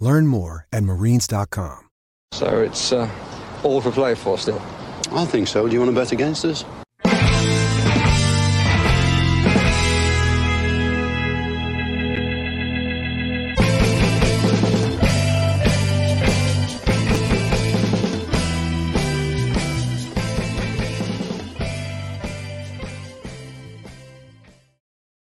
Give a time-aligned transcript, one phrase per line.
[0.00, 1.88] Learn more at marines.com.
[2.32, 3.08] So it's uh,
[3.62, 4.60] all for play for still.
[5.12, 5.66] I think so.
[5.66, 6.64] Do you want to bet against us?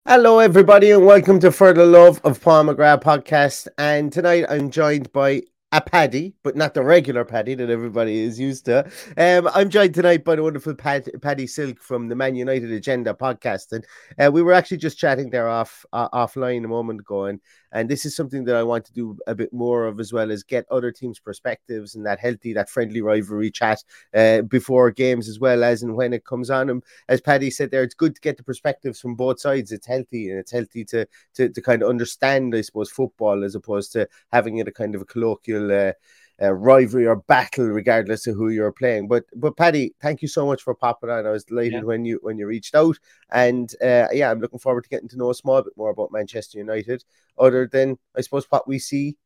[0.09, 3.67] Hello, everybody, and welcome to For the Love of McGrath podcast.
[3.77, 5.41] And tonight I'm joined by
[5.73, 8.85] a Paddy, but not the regular Paddy that everybody is used to.
[9.17, 13.13] Um, I'm joined tonight by the wonderful Pad- Paddy Silk from the Man United Agenda
[13.13, 13.85] podcast, and
[14.17, 17.89] uh, we were actually just chatting there off uh, offline a moment ago, and and
[17.89, 20.41] this is something that I want to do a bit more of as well as
[20.43, 23.83] get other teams' perspectives and that healthy, that friendly rivalry chat
[24.15, 26.69] uh, before games as well as and when it comes on.
[26.69, 29.71] And as Paddy said there, it's good to get the perspectives from both sides.
[29.71, 31.05] It's healthy and it's healthy to
[31.35, 34.95] to, to kind of understand, I suppose, football as opposed to having it a kind
[34.95, 35.56] of a colloquial.
[35.57, 35.93] Uh,
[36.41, 39.07] uh, rivalry or battle, regardless of who you're playing.
[39.07, 41.25] But but Paddy, thank you so much for popping on.
[41.25, 41.81] I was delighted yeah.
[41.81, 42.97] when you when you reached out,
[43.31, 46.11] and uh, yeah, I'm looking forward to getting to know a small bit more about
[46.11, 47.03] Manchester United,
[47.37, 49.17] other than I suppose what we see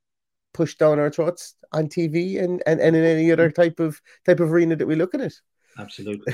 [0.54, 4.40] pushed down our throats on TV and, and, and in any other type of type
[4.40, 5.34] of arena that we look at it.
[5.78, 6.34] Absolutely,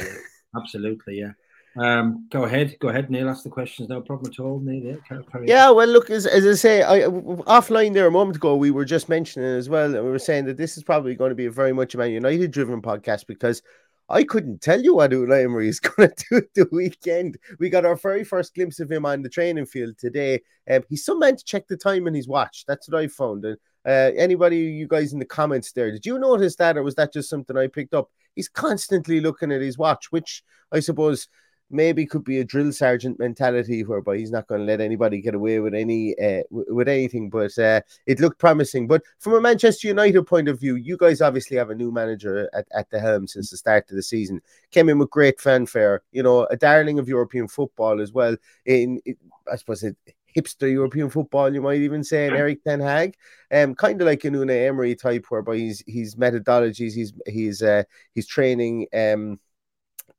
[0.55, 1.31] absolutely, yeah.
[1.79, 3.29] Um, go ahead, go ahead, Neil.
[3.29, 3.89] Ask the questions.
[3.89, 4.97] No problem at all, Neil.
[5.11, 8.71] Yeah, yeah well, look, as, as I say, I, offline there a moment ago, we
[8.71, 11.35] were just mentioning as well, and we were saying that this is probably going to
[11.35, 13.61] be a very much a Man United driven podcast because
[14.09, 17.37] I couldn't tell you what Unai Emery is going to do the weekend.
[17.59, 20.41] We got our very first glimpse of him on the training field today.
[20.69, 22.65] Um, he's some man to check the time in his watch.
[22.67, 23.45] That's what I found.
[23.45, 26.95] And uh, anybody, you guys in the comments there, did you notice that, or was
[26.95, 28.09] that just something I picked up?
[28.35, 31.27] He's constantly looking at his watch, which I suppose
[31.69, 35.35] maybe could be a drill sergeant mentality whereby he's not going to let anybody get
[35.35, 38.87] away with any uh, with anything but uh, it looked promising.
[38.87, 42.49] But from a manchester united point of view you guys obviously have a new manager
[42.53, 44.41] at, at the helm since the start of the season.
[44.71, 48.35] Came in with great fanfare you know a darling of european football as well
[48.65, 49.15] in, in
[49.51, 49.95] i suppose it
[50.35, 53.15] hipster European football, you might even say, and Erik Ten Hag,
[53.51, 57.83] um, kind of like a Unai Emery type, whereby he's he's methodologies, he's he's uh,
[58.13, 59.39] he's training um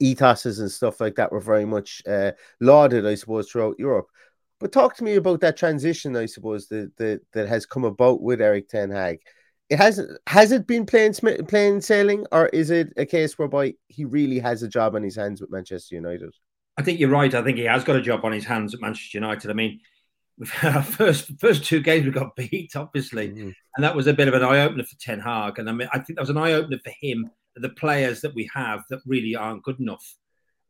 [0.03, 4.07] ethoses and stuff like that were very much uh, lauded, I suppose, throughout Europe.
[4.61, 8.21] But talk to me about that transition, I suppose, that that, that has come about
[8.21, 9.21] with Erik Ten Hag.
[9.69, 14.05] It has has it been plain plain sailing, or is it a case whereby he
[14.05, 16.35] really has a job on his hands with Manchester United?
[16.77, 17.35] I think you're right.
[17.35, 19.51] I think he has got a job on his hands at Manchester United.
[19.51, 19.81] I mean,
[20.63, 23.51] our first first two games we got beat, obviously, mm-hmm.
[23.77, 25.59] and that was a bit of an eye opener for Ten Hag.
[25.59, 27.31] And I mean, I think that was an eye opener for him
[27.63, 30.17] the players that we have that really aren't good enough,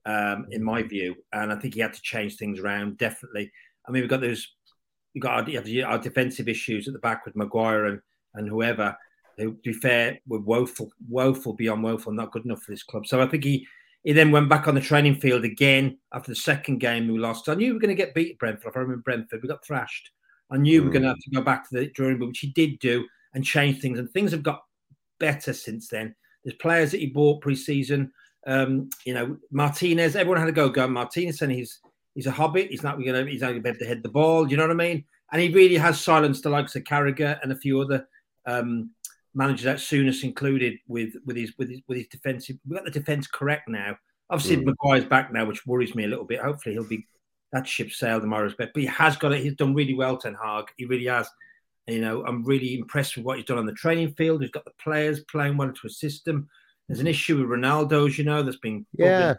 [0.06, 1.14] um, in my view.
[1.32, 2.99] And I think he had to change things around.
[2.99, 3.50] Definitely.
[3.87, 4.46] I mean, we've got those,
[5.14, 8.00] we've got our, our defensive issues at the back with Maguire and
[8.35, 8.96] and whoever.
[9.37, 13.06] Who, to be fair, were woeful, woeful beyond woeful, not good enough for this club.
[13.06, 13.67] So I think he
[14.02, 17.49] he then went back on the training field again after the second game we lost.
[17.49, 18.70] I knew we were going to get beat Brentford.
[18.70, 20.11] If I remember Brentford, we got thrashed.
[20.50, 20.82] I knew mm.
[20.82, 22.79] we were going to have to go back to the drawing board, which he did
[22.79, 23.99] do and change things.
[23.99, 24.62] And things have got
[25.20, 26.14] better since then.
[26.49, 28.11] There's players that he bought pre-season.
[28.47, 30.17] Um, you know, Martinez.
[30.17, 30.71] Everyone had a go.
[30.71, 31.81] Go Martinez, and he's
[32.15, 32.71] he's a hobbit.
[32.71, 33.31] He's not going to.
[33.31, 34.47] He's not going to be able to hit the ball.
[34.47, 35.05] Do you know what I mean?
[35.31, 38.09] And he really has silenced the likes of Carragher and a few other
[38.47, 38.93] um,
[39.35, 42.56] managers out, Souness included, with with his with his with his defensive.
[42.67, 43.99] We got the defense correct now.
[44.31, 44.65] Obviously, mm.
[44.65, 46.41] Maguire's back now, which worries me a little bit.
[46.41, 47.06] Hopefully, he'll be
[47.53, 48.71] that ship sailed tomorrow's bet.
[48.73, 49.43] But he has got it.
[49.43, 50.65] He's done really well, Ten Hag.
[50.79, 51.29] He really has.
[51.88, 54.43] You know, I'm really impressed with what he's done on the training field.
[54.43, 56.49] He's got the players playing well to assist him.
[56.87, 59.35] There's an issue with Ronaldo's, you know, that's been yeah.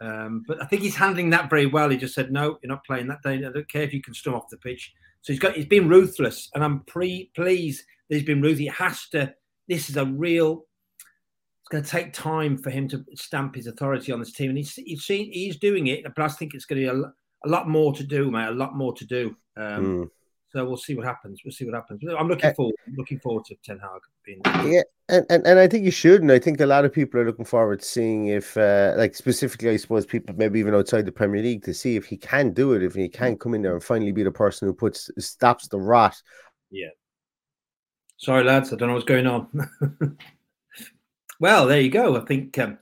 [0.00, 1.88] Um, but I think he's handling that very well.
[1.88, 3.36] He just said, "No, you're not playing that day.
[3.36, 4.92] I don't care if you can storm off the pitch."
[5.22, 8.58] So he's got he's been ruthless, and I'm pre pleased that he's been ruthless.
[8.58, 9.34] He has to.
[9.68, 10.66] This is a real.
[11.60, 14.58] It's going to take time for him to stamp his authority on this team, and
[14.58, 16.02] he's he's seen he's doing it.
[16.04, 17.12] But I think it's going to be a,
[17.46, 18.48] a lot more to do, mate.
[18.48, 19.36] A lot more to do.
[19.56, 20.10] Um, mm.
[20.54, 21.40] So we'll see what happens.
[21.44, 22.00] We'll see what happens.
[22.16, 22.76] I'm looking uh, forward.
[22.96, 24.40] looking forward to Ten Hag being.
[24.72, 27.18] Yeah, and, and and I think you should, and I think a lot of people
[27.18, 31.06] are looking forward to seeing if, uh, like specifically, I suppose people maybe even outside
[31.06, 33.62] the Premier League to see if he can do it, if he can come in
[33.62, 36.22] there and finally be the person who puts stops the rot.
[36.70, 36.90] Yeah.
[38.16, 38.72] Sorry, lads.
[38.72, 39.48] I don't know what's going on.
[41.40, 42.16] well, there you go.
[42.16, 42.78] I think um,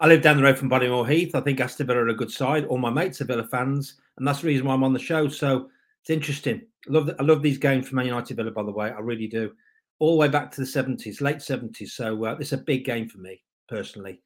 [0.00, 1.36] I live down the road from Bodymoor Heath.
[1.36, 2.64] I think Aston Villa are a good side.
[2.64, 5.28] All my mates are Villa fans, and that's the reason why I'm on the show.
[5.28, 5.70] So
[6.04, 6.60] it's interesting.
[6.86, 8.90] I love I love these games from Man United Villa, by the way.
[8.90, 9.52] I really do.
[10.00, 11.94] All the way back to the seventies, late seventies.
[11.94, 14.20] So uh, it's a big game for me personally,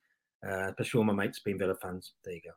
[0.45, 2.15] uh, especially all my mates being Villa fans.
[2.25, 2.51] There you go.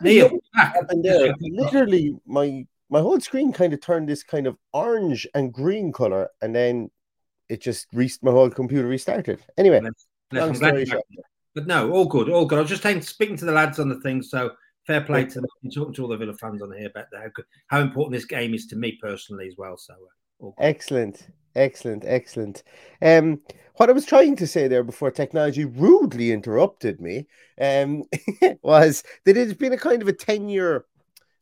[0.00, 0.30] Neil,
[1.40, 6.28] literally, my my whole screen kind of turned this kind of orange and green color,
[6.40, 6.92] and then
[7.48, 9.40] it just re- my whole computer restarted.
[9.58, 9.80] Anyway,
[10.30, 11.02] long story short.
[11.52, 12.58] But no, all good, all good.
[12.58, 14.52] I was just saying, speaking to the lads on the thing, so
[14.86, 15.46] fair play to them.
[15.64, 18.54] I'm talking to all the Villa fans on here about how, how important this game
[18.54, 19.76] is to me personally as well.
[19.76, 19.94] So,
[20.42, 22.62] uh, excellent, excellent, excellent.
[23.02, 23.40] Um,
[23.76, 27.26] what I was trying to say there before technology rudely interrupted me
[27.60, 28.04] um,
[28.62, 30.84] was that it's been a kind of a 10 year.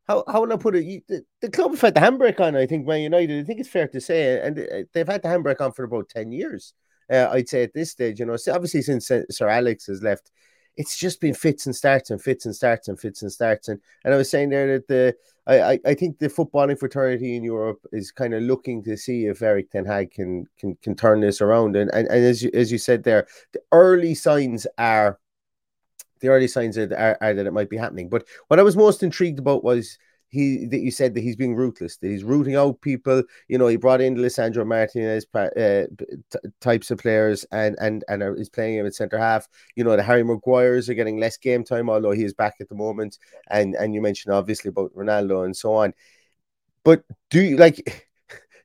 [0.08, 0.84] How, how will I put it?
[0.84, 3.40] You, the, the, club have had the handbrake on, I think, Man United.
[3.40, 6.08] I think it's fair to say, and uh, they've had the handbrake on for about
[6.08, 6.74] 10 years.
[7.10, 10.30] Uh, I'd say at this stage, you know, obviously since Sir Alex has left,
[10.76, 13.68] it's just been fits and starts and fits and starts and fits and starts.
[13.68, 15.14] And, and I was saying there that the
[15.46, 19.26] I, I I think the footballing fraternity in Europe is kind of looking to see
[19.26, 21.76] if Erik Ten Hag can can can turn this around.
[21.76, 25.18] And and, and as you as you said there, the early signs are
[26.20, 28.08] the early signs are, are, are that it might be happening.
[28.08, 29.98] But what I was most intrigued about was
[30.32, 33.22] he that you said that he's being ruthless, that he's rooting out people.
[33.48, 38.22] You know, he brought in Lisandro Martinez uh, t- types of players and and and
[38.38, 39.46] is playing him at centre half.
[39.76, 42.70] You know, the Harry Maguires are getting less game time, although he is back at
[42.70, 43.18] the moment.
[43.50, 45.92] And and you mentioned obviously about Ronaldo and so on.
[46.82, 48.08] But do you like?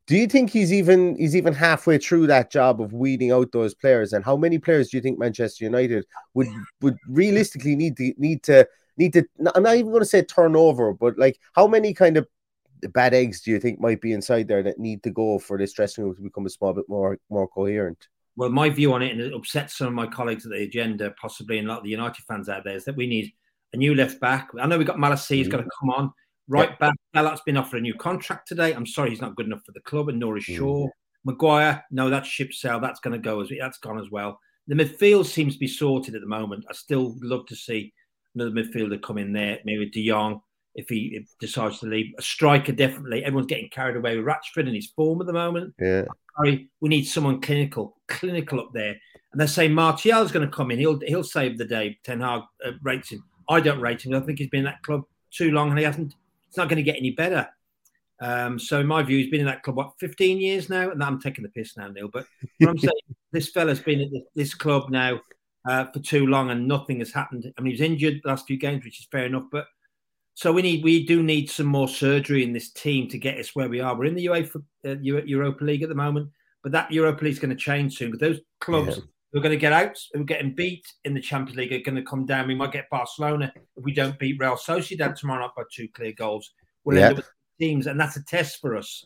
[0.08, 3.74] Do you think he's even he's even halfway through that job of weeding out those
[3.74, 4.14] players?
[4.14, 6.48] And how many players do you think Manchester United would
[6.80, 8.66] would realistically need to need to
[8.98, 9.24] need to
[9.56, 12.28] I'm not even going to say turnover, but like how many kind of
[12.94, 15.74] bad eggs do you think might be inside there that need to go for this
[15.74, 18.08] dressing room to become a small bit more more coherent?
[18.36, 21.12] Well, my view on it, and it upsets some of my colleagues at the agenda,
[21.20, 23.34] possibly, and a lot of the United fans out there, is that we need
[23.74, 24.50] a new left back.
[24.60, 25.52] I know we've got Malacia, he's mm.
[25.52, 26.14] got to come on.
[26.48, 26.76] Right yeah.
[26.76, 28.74] back, Dalot's been offered a new contract today.
[28.74, 30.56] I'm sorry, he's not good enough for the club, and nor is mm.
[30.56, 30.88] Shaw.
[31.26, 32.80] Maguire, no, that's ship sail.
[32.80, 34.40] That's going to go as that's gone as well.
[34.68, 36.66] The midfield seems to be sorted at the moment.
[36.70, 37.92] I still love to see
[38.40, 40.42] another midfielder come in there, maybe De Jong
[40.78, 42.14] if he decides to leave.
[42.18, 43.26] A striker, definitely.
[43.26, 45.74] Everyone's getting carried away with Rashford in his form at the moment.
[45.80, 46.06] Yeah.
[46.38, 48.96] Sorry, we need someone clinical, clinical up there.
[49.32, 50.78] And they say Martial's going to come in.
[50.78, 51.98] He'll he'll save the day.
[52.04, 53.24] Ten Hag uh, rates him.
[53.50, 54.14] I don't rate him.
[54.14, 56.14] I think he's been in that club too long, and he hasn't.
[56.48, 57.50] It's not going to get any better.
[58.20, 61.04] Um, so in my view, he's been in that club what 15 years now, and
[61.04, 62.08] I'm taking the piss now, Neil.
[62.08, 62.26] But
[62.66, 62.94] I'm saying
[63.32, 65.20] this fella's been at this club now
[65.68, 67.52] uh, for too long and nothing has happened.
[67.58, 69.46] I mean, he was injured the last few games, which is fair enough.
[69.52, 69.66] But
[70.34, 73.56] so we need, we do need some more surgery in this team to get us
[73.56, 73.96] where we are.
[73.96, 76.30] We're in the UEFA uh, Europa League at the moment,
[76.64, 78.12] but that Europa League is going to change soon.
[78.12, 79.04] But those clubs yeah.
[79.32, 81.84] who are going to get out, who are getting beat in the Champions League, are
[81.84, 82.48] going to come down.
[82.48, 86.14] We might get Barcelona if we don't beat Real Sociedad tomorrow night by two clear
[86.14, 86.52] goals.
[86.84, 87.10] We'll yeah.
[87.10, 89.06] end up with teams, and that's a test for us.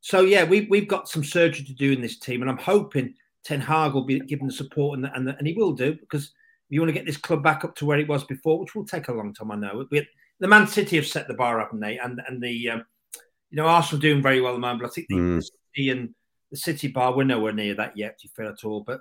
[0.00, 3.14] So yeah, we we've got some surgery to do in this team, and I'm hoping
[3.44, 5.94] Ten Hag will be given the support, and, the, and, the, and he will do
[5.94, 6.32] because
[6.68, 8.86] you want to get this club back up to where it was before, which will
[8.86, 9.50] take a long time.
[9.50, 9.86] I know.
[9.90, 10.06] We,
[10.38, 12.84] the Man City have set the bar up, and they and and the um,
[13.50, 14.82] you know Arsenal doing very well at the moment.
[14.82, 15.42] But I think the, mm.
[15.74, 16.14] City and
[16.50, 18.82] the City bar we're nowhere near that yet, to be fair at all.
[18.86, 19.00] But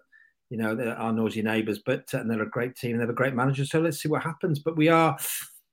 [0.49, 3.03] you know they're our noisy neighbours, but uh, and they're a great team and they
[3.03, 3.65] have a great manager.
[3.65, 4.59] So let's see what happens.
[4.59, 5.17] But we are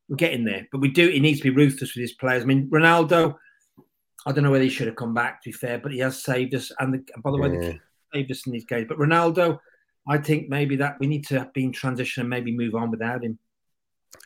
[0.09, 0.67] we're getting there.
[0.71, 1.09] But we do.
[1.09, 2.43] He needs to be ruthless with his players.
[2.43, 3.37] I mean, Ronaldo.
[4.27, 5.43] I don't know whether he should have come back.
[5.43, 6.73] To be fair, but he has saved us.
[6.81, 7.79] And, the, and by the way, the
[8.13, 8.87] Davis in these games.
[8.89, 9.59] But Ronaldo,
[10.09, 13.25] I think maybe that we need to be in transition and maybe move on without
[13.25, 13.39] him.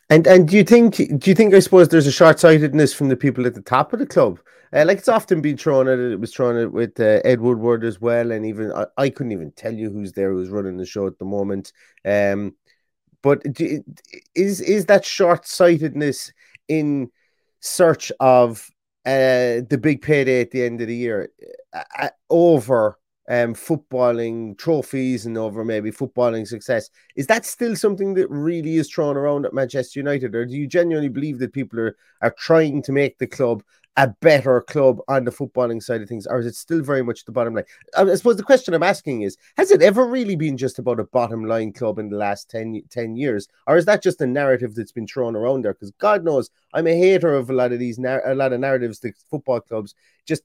[0.09, 3.09] And and do you think do you think I suppose there's a short sightedness from
[3.09, 4.39] the people at the top of the club?
[4.73, 6.11] Uh, like it's often been thrown at it.
[6.11, 9.33] It was thrown at with uh, Ed Woodward as well, and even I, I, couldn't
[9.33, 11.73] even tell you who's there who's running the show at the moment.
[12.05, 12.55] Um,
[13.21, 13.83] but do,
[14.33, 16.31] is is that short sightedness
[16.67, 17.11] in
[17.59, 18.69] search of
[19.05, 21.31] uh, the big payday at the end of the year
[21.73, 22.97] uh, uh, over
[23.29, 26.89] um, footballing trophies and over maybe footballing success.
[27.15, 30.67] Is that still something that really is thrown around at Manchester United, or do you
[30.67, 33.63] genuinely believe that people are are trying to make the club
[33.97, 37.25] a better club on the footballing side of things, or is it still very much
[37.25, 37.65] the bottom line?
[37.97, 41.03] I suppose the question I'm asking is Has it ever really been just about a
[41.05, 44.75] bottom line club in the last 10, 10 years, or is that just a narrative
[44.75, 45.73] that's been thrown around there?
[45.73, 48.99] Because God knows I'm a hater of a lot of these, a lot of narratives
[49.01, 49.93] that football clubs
[50.25, 50.43] just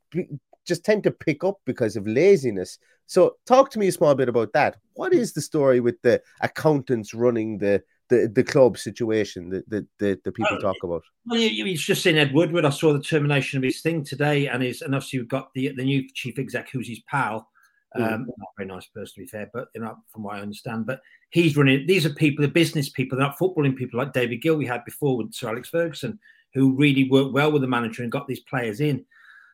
[0.67, 2.79] just tend to pick up because of laziness.
[3.07, 4.77] So, talk to me a small bit about that.
[4.95, 9.87] What is the story with the accountants running the the, the club situation that the,
[9.99, 11.03] the, the people talk about?
[11.27, 12.65] Well, he's just seen Ed Woodward.
[12.65, 15.73] I saw the termination of his thing today, and his and obviously we've got the
[15.77, 17.49] the new chief exec, who's his pal.
[17.97, 18.13] Mm.
[18.13, 18.27] Um, mm.
[18.27, 21.01] Not very nice person, to be fair, but you know, from what I understand, but
[21.31, 21.87] he's running.
[21.87, 24.85] These are people, the business people, they're not footballing people like David Gill we had
[24.85, 26.19] before with Sir Alex Ferguson,
[26.55, 29.05] who really worked well with the manager and got these players in.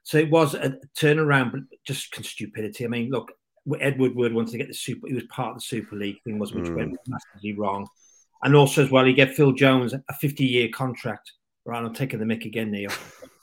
[0.05, 2.85] So it was a turnaround, but just stupidity.
[2.85, 3.33] I mean, look,
[3.81, 5.07] Edward Wood wanted to get the super.
[5.07, 6.77] He was part of the Super League thing, was which mm.
[6.77, 7.87] went massively wrong
[8.43, 11.33] and also as well, he get Phil Jones a 50 year contract.
[11.65, 12.91] Right, I'm taking the mic again, Neil.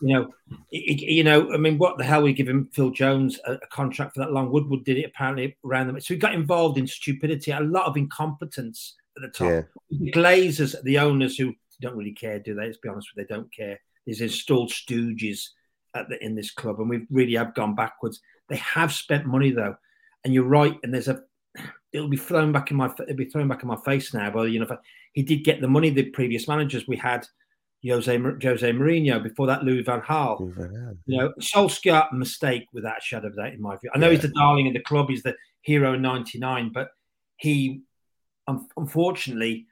[0.01, 0.29] You know,
[0.71, 4.13] you know, I mean, what the hell we give him Phil Jones a, a, contract
[4.13, 4.51] for that long?
[4.51, 6.01] Woodward did it apparently around them.
[6.01, 9.47] So we got involved in stupidity, a lot of incompetence at the top.
[9.47, 9.61] Yeah.
[9.89, 12.65] The Glazers, the owners who don't really care, do they?
[12.65, 13.79] Let's be honest with you, they don't care.
[14.05, 15.39] These installed stooges
[15.93, 18.19] the, in this club, and we really have gone backwards.
[18.47, 19.75] They have spent money though,
[20.23, 20.77] and you're right.
[20.83, 21.21] And there's a
[21.91, 24.29] it'll be thrown back in my it'll be thrown back in my face now.
[24.31, 24.77] But you know,
[25.13, 25.89] he did get the money.
[25.89, 27.25] The previous managers we had,
[27.85, 30.39] Jose Jose Mourinho before that, Louis Van Gaal.
[31.05, 33.89] You know, Solskjaer mistake without a shadow of doubt in my view.
[33.93, 34.13] I know yeah.
[34.13, 35.09] he's the darling of the club.
[35.09, 36.89] He's the hero in '99, but
[37.37, 37.81] he
[38.77, 39.67] unfortunately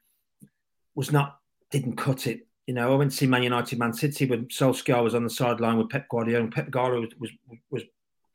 [0.95, 1.37] was not
[1.71, 2.46] didn't cut it.
[2.67, 5.29] You know, I went to see Man United, Man City when Solskjaer was on the
[5.29, 6.43] sideline with Pep Guardiola.
[6.43, 7.83] and Pep Guardiola was, was, was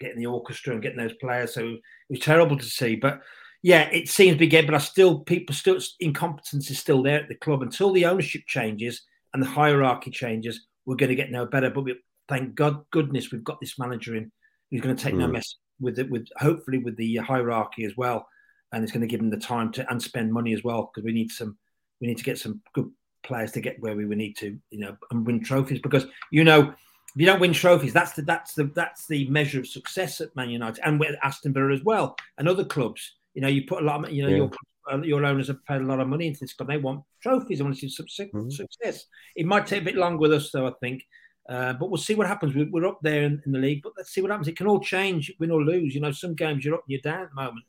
[0.00, 2.96] getting the orchestra and getting those players, so it was terrible to see.
[2.96, 3.20] But
[3.62, 7.36] yeah, it seems big, but I still people still incompetence is still there at the
[7.36, 10.66] club until the ownership changes and the hierarchy changes.
[10.84, 11.96] We're going to get no better, but we,
[12.28, 14.32] thank God goodness we've got this manager in
[14.70, 15.18] who's going to take mm.
[15.18, 18.26] no mess with it, with hopefully with the hierarchy as well,
[18.72, 21.04] and it's going to give him the time to and spend money as well because
[21.04, 21.56] we need some
[22.00, 22.90] we need to get some good
[23.22, 26.44] players to get where we would need to, you know, and win trophies because you
[26.44, 26.74] know
[27.14, 30.34] if you don't win trophies, that's the that's the that's the measure of success at
[30.34, 33.16] Man United and with Aston Villa as well and other clubs.
[33.34, 34.36] You know, you put a lot of, you know, yeah.
[34.36, 34.50] your
[34.90, 36.68] uh, your owners have paid a lot of money into this club.
[36.68, 37.58] They want trophies.
[37.58, 38.28] They want to see success.
[38.32, 38.50] Mm-hmm.
[38.50, 39.06] success.
[39.36, 41.06] It might take a bit longer with us, though, I think.
[41.48, 42.54] Uh, but we'll see what happens.
[42.54, 44.48] We're, up there in, in, the league, but let's see what happens.
[44.48, 45.94] It can all change, win or lose.
[45.94, 47.64] You know, some games you're up and you're down at the moment.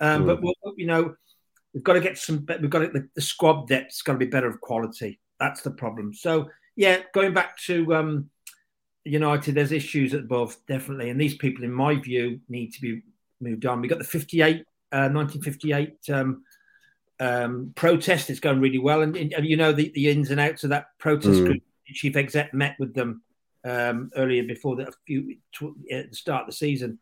[0.00, 0.26] Um, mm.
[0.26, 1.16] But we'll, you know,
[1.76, 2.46] we've got to get some.
[2.48, 5.20] We've got to, the, the squad depth's got to be better of quality.
[5.38, 6.14] That's the problem.
[6.14, 8.30] So yeah, going back to um,
[9.04, 13.02] United, there's issues above definitely, and these people, in my view, need to be
[13.42, 13.82] moved on.
[13.82, 16.42] We got the 58 1958 uh, um,
[17.20, 18.30] um, protest.
[18.30, 20.86] It's going really well, and, and, you know the, the ins and outs of that
[20.98, 21.44] protest mm.
[21.44, 21.62] group.
[21.88, 23.22] Chief exec met with them
[23.64, 25.36] um, earlier before the, a few
[25.92, 26.98] at the start of the season,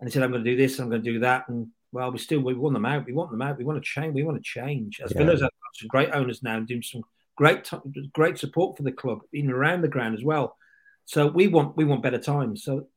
[0.00, 2.10] and he said, "I'm going to do this, I'm going to do that." And well,
[2.10, 3.06] we still we want them out.
[3.06, 3.56] We want them out.
[3.56, 4.14] We want to change.
[4.14, 5.00] We want to change.
[5.02, 5.18] As yeah.
[5.18, 7.02] Villa's have some great owners now and doing some
[7.36, 7.70] great
[8.12, 10.56] great support for the club, even around the ground as well.
[11.04, 12.64] So we want we want better times.
[12.64, 12.88] So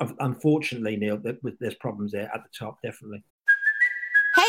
[0.00, 1.20] unfortunately, Neil,
[1.60, 3.22] there's problems there at the top, definitely.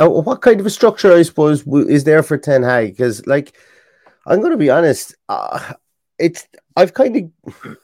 [0.00, 2.96] Uh, what kind of a structure, I suppose, is there for Ten Hag?
[2.96, 3.56] Because, like,
[4.26, 5.14] I'm going to be honest.
[5.28, 5.74] Uh,
[6.18, 7.76] it's I've kind of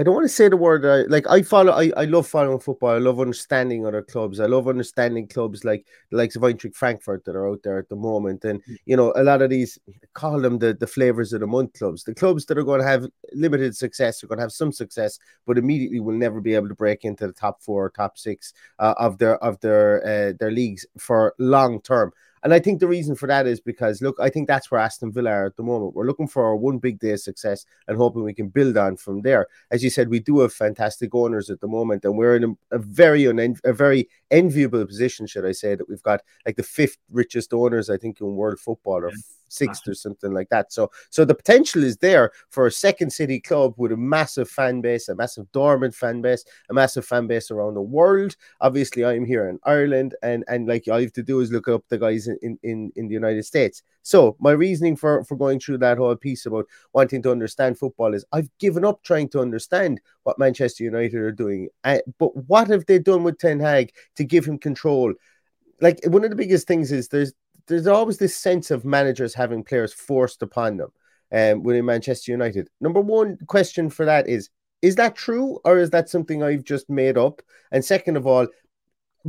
[0.00, 2.58] I don't want to say the word I, like I follow I, I love following
[2.58, 2.88] football.
[2.88, 4.40] I love understanding other clubs.
[4.40, 7.90] I love understanding clubs like the likes of Eintracht Frankfurt that are out there at
[7.90, 8.46] the moment.
[8.46, 8.78] And mm.
[8.86, 9.78] you know, a lot of these
[10.14, 12.04] call them the, the flavors of the month clubs.
[12.04, 15.18] The clubs that are going to have limited success are going to have some success,
[15.46, 18.54] but immediately will never be able to break into the top four or top six
[18.78, 22.10] uh, of their of their uh, their leagues for long term.
[22.42, 25.12] And I think the reason for that is because, look, I think that's where Aston
[25.12, 25.94] Villa are at the moment.
[25.94, 28.96] We're looking for our one big day of success and hoping we can build on
[28.96, 29.46] from there.
[29.70, 32.76] As you said, we do have fantastic owners at the moment, and we're in a,
[32.76, 36.62] a very unen- a very enviable position, should I say, that we've got like the
[36.62, 39.12] fifth richest owners, I think, in world football, or
[39.52, 40.72] sixth or something like that.
[40.72, 44.80] So, so the potential is there for a second city club with a massive fan
[44.80, 48.36] base, a massive dormant fan base, a massive fan base around the world.
[48.60, 51.68] Obviously, I'm here in Ireland, and and like all you have to do is look
[51.68, 53.82] up the guys in in in the United States.
[54.02, 58.14] So my reasoning for for going through that whole piece about wanting to understand football
[58.14, 61.68] is I've given up trying to understand what Manchester United are doing.
[61.84, 65.12] Uh, but what have they done with Ten Hag to give him control?
[65.80, 67.32] Like one of the biggest things is there's
[67.70, 70.90] there's always this sense of managers having players forced upon them
[71.32, 72.68] um, within Manchester United.
[72.80, 74.50] Number one question for that is
[74.82, 77.42] is that true or is that something I've just made up?
[77.70, 78.46] And second of all,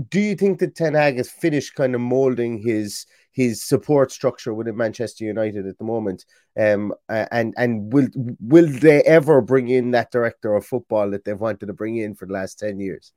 [0.09, 4.53] do you think that Ten Hag has finished kind of molding his his support structure
[4.53, 6.25] within Manchester United at the moment?
[6.57, 8.07] Um, and and will
[8.39, 12.15] will they ever bring in that director of football that they've wanted to bring in
[12.15, 13.13] for the last ten years?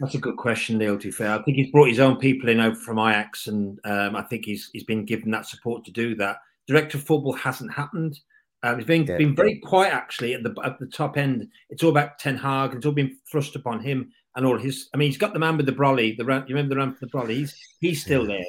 [0.00, 0.96] That's a good question, Neil.
[0.96, 3.78] To be fair, I think he's brought his own people in over from Ajax, and
[3.84, 6.38] um, I think he's he's been given that support to do that.
[6.66, 8.18] Director of football hasn't happened.
[8.62, 9.18] Um, it's been yeah.
[9.18, 11.48] been very quiet actually at the at the top end.
[11.68, 12.74] It's all about Ten Hag.
[12.74, 14.88] It's all been thrust upon him and all his.
[14.94, 16.16] I mean, he's got the man with the brolly.
[16.16, 17.34] The you remember the man with the brolly?
[17.34, 18.44] He's he's still there,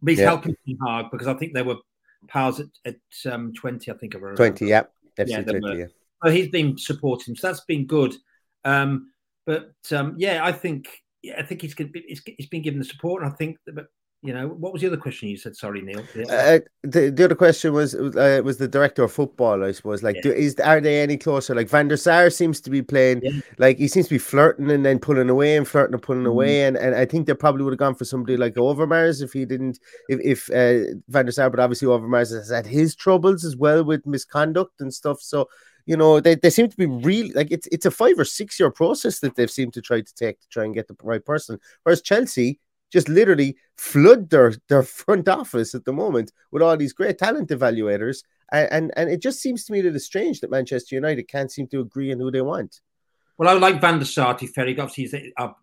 [0.00, 0.26] but he's yeah.
[0.26, 1.76] helping Ten Hag because I think they were
[2.28, 3.88] pals at, at um, Twente.
[3.88, 4.66] I think of Twente.
[4.66, 4.84] Yeah,
[5.18, 5.86] yeah, Twente, yeah.
[6.24, 7.34] So he's been supporting.
[7.34, 8.14] So that's been good.
[8.64, 9.10] Um,
[9.46, 10.88] but um, yeah, I think
[11.22, 13.86] yeah, I think he's, he's he's been given the support, and I think that,
[14.22, 15.54] you know what was the other question you said?
[15.54, 16.00] Sorry, Neil.
[16.00, 19.62] Uh, the, the other question was uh, was the director of football.
[19.62, 20.22] I suppose like yeah.
[20.22, 21.54] do, is are they any closer?
[21.54, 23.40] Like Van der Sar seems to be playing yeah.
[23.58, 26.30] like he seems to be flirting and then pulling away and flirting and pulling mm-hmm.
[26.30, 29.32] away, and, and I think they probably would have gone for somebody like Overmars if
[29.32, 33.44] he didn't if if uh, Van der Sar, but obviously Overmars has had his troubles
[33.44, 35.20] as well with misconduct and stuff.
[35.20, 35.48] So
[35.86, 38.58] you know, they, they seem to be really like it's it's a five or six
[38.58, 41.24] year process that they've seemed to try to take to try and get the right
[41.24, 41.58] person.
[41.84, 42.58] Whereas Chelsea
[42.92, 47.50] just literally flood their their front office at the moment with all these great talent
[47.50, 51.28] evaluators, and and, and it just seems to me that it's strange that Manchester United
[51.28, 52.80] can't seem to agree on who they want.
[53.38, 54.36] Well, I like Van der Sar.
[54.38, 55.54] Ferry, obviously, he's a,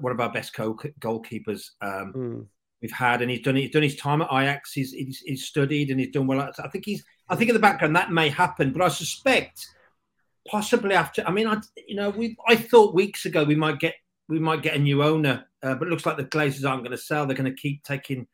[0.00, 1.70] one of our best goalkeepers.
[1.82, 2.46] Um, mm
[2.80, 4.72] we've had, and he's done he's done his time at Ajax.
[4.72, 6.40] He's, he's, he's studied and he's done well.
[6.40, 9.68] I think he's I think in the background that may happen, but I suspect
[10.48, 11.22] possibly after.
[11.26, 13.94] I mean, I you know we I thought weeks ago we might get
[14.28, 16.96] we might get a new owner, uh, but it looks like the Glazers aren't going
[16.96, 17.26] to sell.
[17.26, 18.26] They're going to keep taking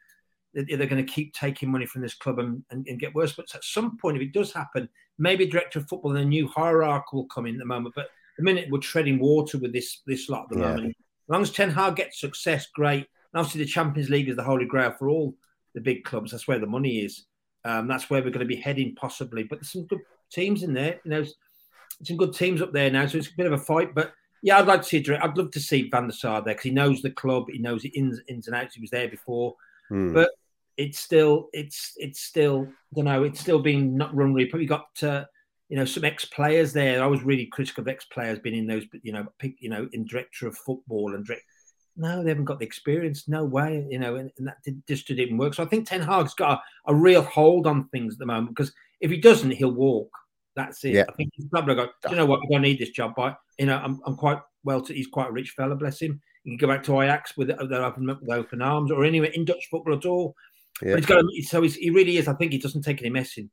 [0.54, 3.32] they're going to keep taking money from this club and, and, and, get worse.
[3.32, 6.46] But at some point, if it does happen, maybe director of football and a new
[6.46, 7.96] hierarchy will come in at the moment.
[7.96, 10.74] But the minute we're treading water with this this lot at the yeah.
[10.74, 10.96] moment.
[10.96, 13.06] As long as Ten Hag gets success, great.
[13.32, 15.34] And obviously, the Champions League is the holy grail for all
[15.74, 16.30] the big clubs.
[16.30, 17.24] That's where the money is.
[17.64, 19.44] Um, that's where we're going to be heading possibly.
[19.44, 20.00] But there's some good
[20.30, 21.00] teams in there.
[21.04, 21.24] You know,
[22.02, 23.06] some good teams up there now.
[23.06, 23.94] So it's a bit of a fight.
[23.94, 25.04] But yeah, I'd like to see.
[25.14, 27.46] I'd love to see Van der Sar there because he knows the club.
[27.50, 28.74] He knows the ins, ins and outs.
[28.74, 29.54] He was there before.
[29.88, 30.12] Hmm.
[30.12, 30.30] But
[30.76, 34.48] it's still, it's, it's still, you know, it's still being not run really.
[34.48, 35.24] Probably got, uh,
[35.68, 37.02] you know, some ex players there.
[37.02, 39.88] I was really critical of ex players being in those, you know, pick, you know,
[39.92, 41.44] in director of football and direct
[41.96, 43.28] no, they haven't got the experience.
[43.28, 45.54] No way, you know, and, and that did, just didn't work.
[45.54, 48.56] So I think Ten Hag's got a, a, real hold on things at the moment
[48.56, 50.10] because if he doesn't, he'll walk.
[50.56, 50.94] That's it.
[50.94, 51.04] Yeah.
[51.08, 51.88] I think he's probably go.
[52.10, 52.40] you know what?
[52.40, 54.80] I don't need this job, but you know, I'm, I'm quite well.
[54.80, 56.20] To, he's quite a rich fella, bless him.
[56.44, 59.44] He can go back to Ajax with, with open with open arms, or anywhere in
[59.44, 60.36] Dutch football at all.
[60.82, 60.92] Yeah.
[60.92, 61.24] But he's got.
[61.42, 62.28] So he's, he really is.
[62.28, 63.50] I think he doesn't take any messing,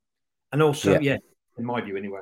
[0.52, 1.18] and also, yeah, yeah
[1.58, 2.22] in my view, anyway.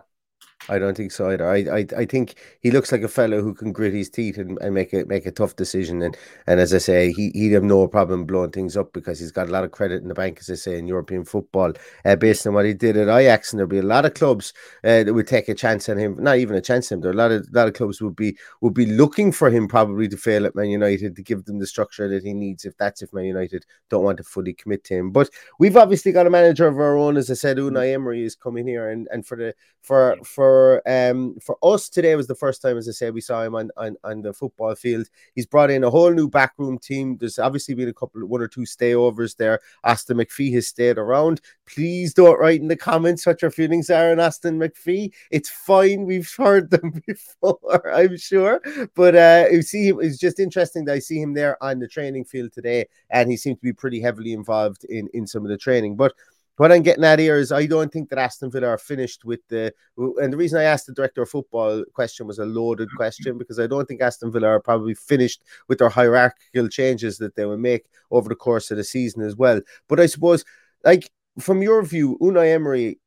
[0.67, 1.49] I don't think so either.
[1.49, 4.57] I, I, I think he looks like a fellow who can grit his teeth and,
[4.59, 6.01] and make a make a tough decision.
[6.01, 6.17] And
[6.47, 9.47] and as I say, he he'd have no problem blowing things up because he's got
[9.47, 11.71] a lot of credit in the bank, as I say, in European football,
[12.03, 13.53] uh, based on what he did at Ajax.
[13.53, 16.17] And there'll be a lot of clubs uh, that would take a chance on him.
[16.19, 17.01] Not even a chance on him.
[17.01, 19.49] There are a lot of a lot of clubs would be would be looking for
[19.49, 22.65] him probably to fail at Man United to give them the structure that he needs.
[22.65, 25.11] If that's if Man United don't want to fully commit to him.
[25.11, 28.35] But we've obviously got a manager of our own, as I said, Unai Emery is
[28.35, 32.35] coming here, and and for the for for for um for us today was the
[32.35, 35.07] first time, as I said, we saw him on, on on the football field.
[35.35, 37.17] He's brought in a whole new backroom team.
[37.17, 39.59] There's obviously been a couple, one or two stayovers there.
[39.83, 41.41] Austin McPhee has stayed around.
[41.67, 45.13] Please don't write in the comments what your feelings are on Austin McPhee.
[45.31, 46.05] It's fine.
[46.05, 48.61] We've heard them before, I'm sure.
[48.95, 49.93] But uh, you see.
[49.99, 53.37] It's just interesting that I see him there on the training field today, and he
[53.37, 55.95] seemed to be pretty heavily involved in in some of the training.
[55.95, 56.13] But
[56.59, 59.39] what I'm getting at here is I don't think that Aston Villa are finished with
[59.47, 63.37] the and the reason I asked the director of football question was a loaded question
[63.37, 67.45] because I don't think Aston Villa are probably finished with their hierarchical changes that they
[67.45, 69.61] will make over the course of the season as well.
[69.87, 70.43] But I suppose,
[70.83, 72.99] like from your view, Unai Emery,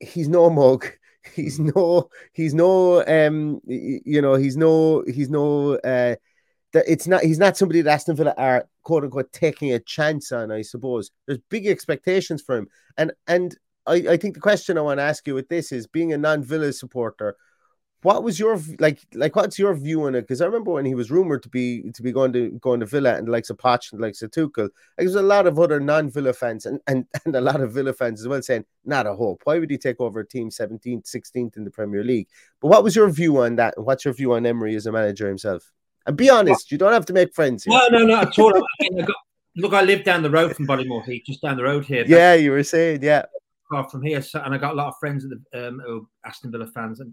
[0.00, 0.86] he's no mug.
[1.34, 6.14] He's no, he's no, um, you know, he's no, he's no, uh,
[6.72, 10.32] that it's not he's not somebody that Aston Villa are quote unquote taking a chance
[10.32, 11.10] on, I suppose.
[11.26, 12.68] There's big expectations for him.
[12.96, 15.86] And and I, I think the question I want to ask you with this is
[15.86, 17.36] being a non-Villa supporter,
[18.02, 20.22] what was your like like what's your view on it?
[20.22, 22.86] Because I remember when he was rumored to be to be going to going to
[22.86, 25.80] Villa and likes of Poch and likes of Tuchel, like there's a lot of other
[25.80, 29.14] non-Villa fans and, and and a lot of Villa fans as well saying, not a
[29.14, 29.42] hope.
[29.44, 32.28] Why would he take over a team 17th, 16th in the Premier League?
[32.60, 33.74] But what was your view on that?
[33.76, 35.72] And what's your view on Emery as a manager himself?
[36.08, 37.64] And be honest, you don't have to make friends.
[37.64, 37.74] Here.
[37.74, 38.56] No, no, no, at all.
[38.56, 39.16] I mean, I got,
[39.56, 42.04] look, I live down the road from Bodymoor Heath, just down the road here.
[42.08, 43.26] Yeah, you were saying, yeah.
[43.70, 46.08] Far from here, so, and I got a lot of friends at the um, who
[46.24, 47.12] Aston Villa fans, and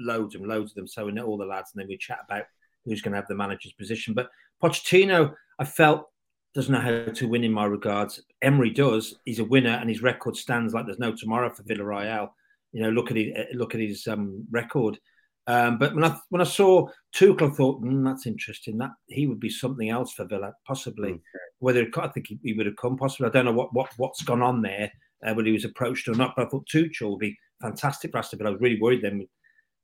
[0.00, 0.88] loads and loads of them.
[0.88, 2.42] So we know all the lads, and then we chat about
[2.84, 4.12] who's going to have the manager's position.
[4.12, 4.28] But
[4.60, 6.08] Pochettino, I felt
[6.52, 8.20] doesn't know how to win in my regards.
[8.42, 9.14] Emery does.
[9.24, 12.30] He's a winner, and his record stands like there's no tomorrow for Villarreal.
[12.72, 14.98] You know, look at his look at his um, record.
[15.46, 18.78] Um, but when I when I saw Tuchel, I thought mm, that's interesting.
[18.78, 21.10] That he would be something else for Villa, possibly.
[21.10, 21.18] Mm-hmm.
[21.58, 23.28] Whether I think he, he, would have come, possibly.
[23.28, 24.92] I don't know what what what's gone on there,
[25.26, 26.34] uh, whether he was approached or not.
[26.36, 28.50] But I thought Tuchel would be fantastic for Aston Villa.
[28.50, 29.26] I was really worried then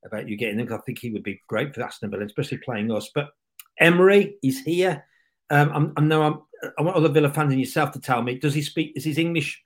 [0.04, 0.72] about you getting him.
[0.72, 3.10] I think he would be great for Aston Villa, especially playing us.
[3.12, 3.30] But
[3.80, 5.04] Emery is here.
[5.50, 6.40] Um, I'm, I'm now I'm,
[6.78, 8.92] I want other Villa fans and yourself to tell me: Does he speak?
[8.94, 9.60] Is his English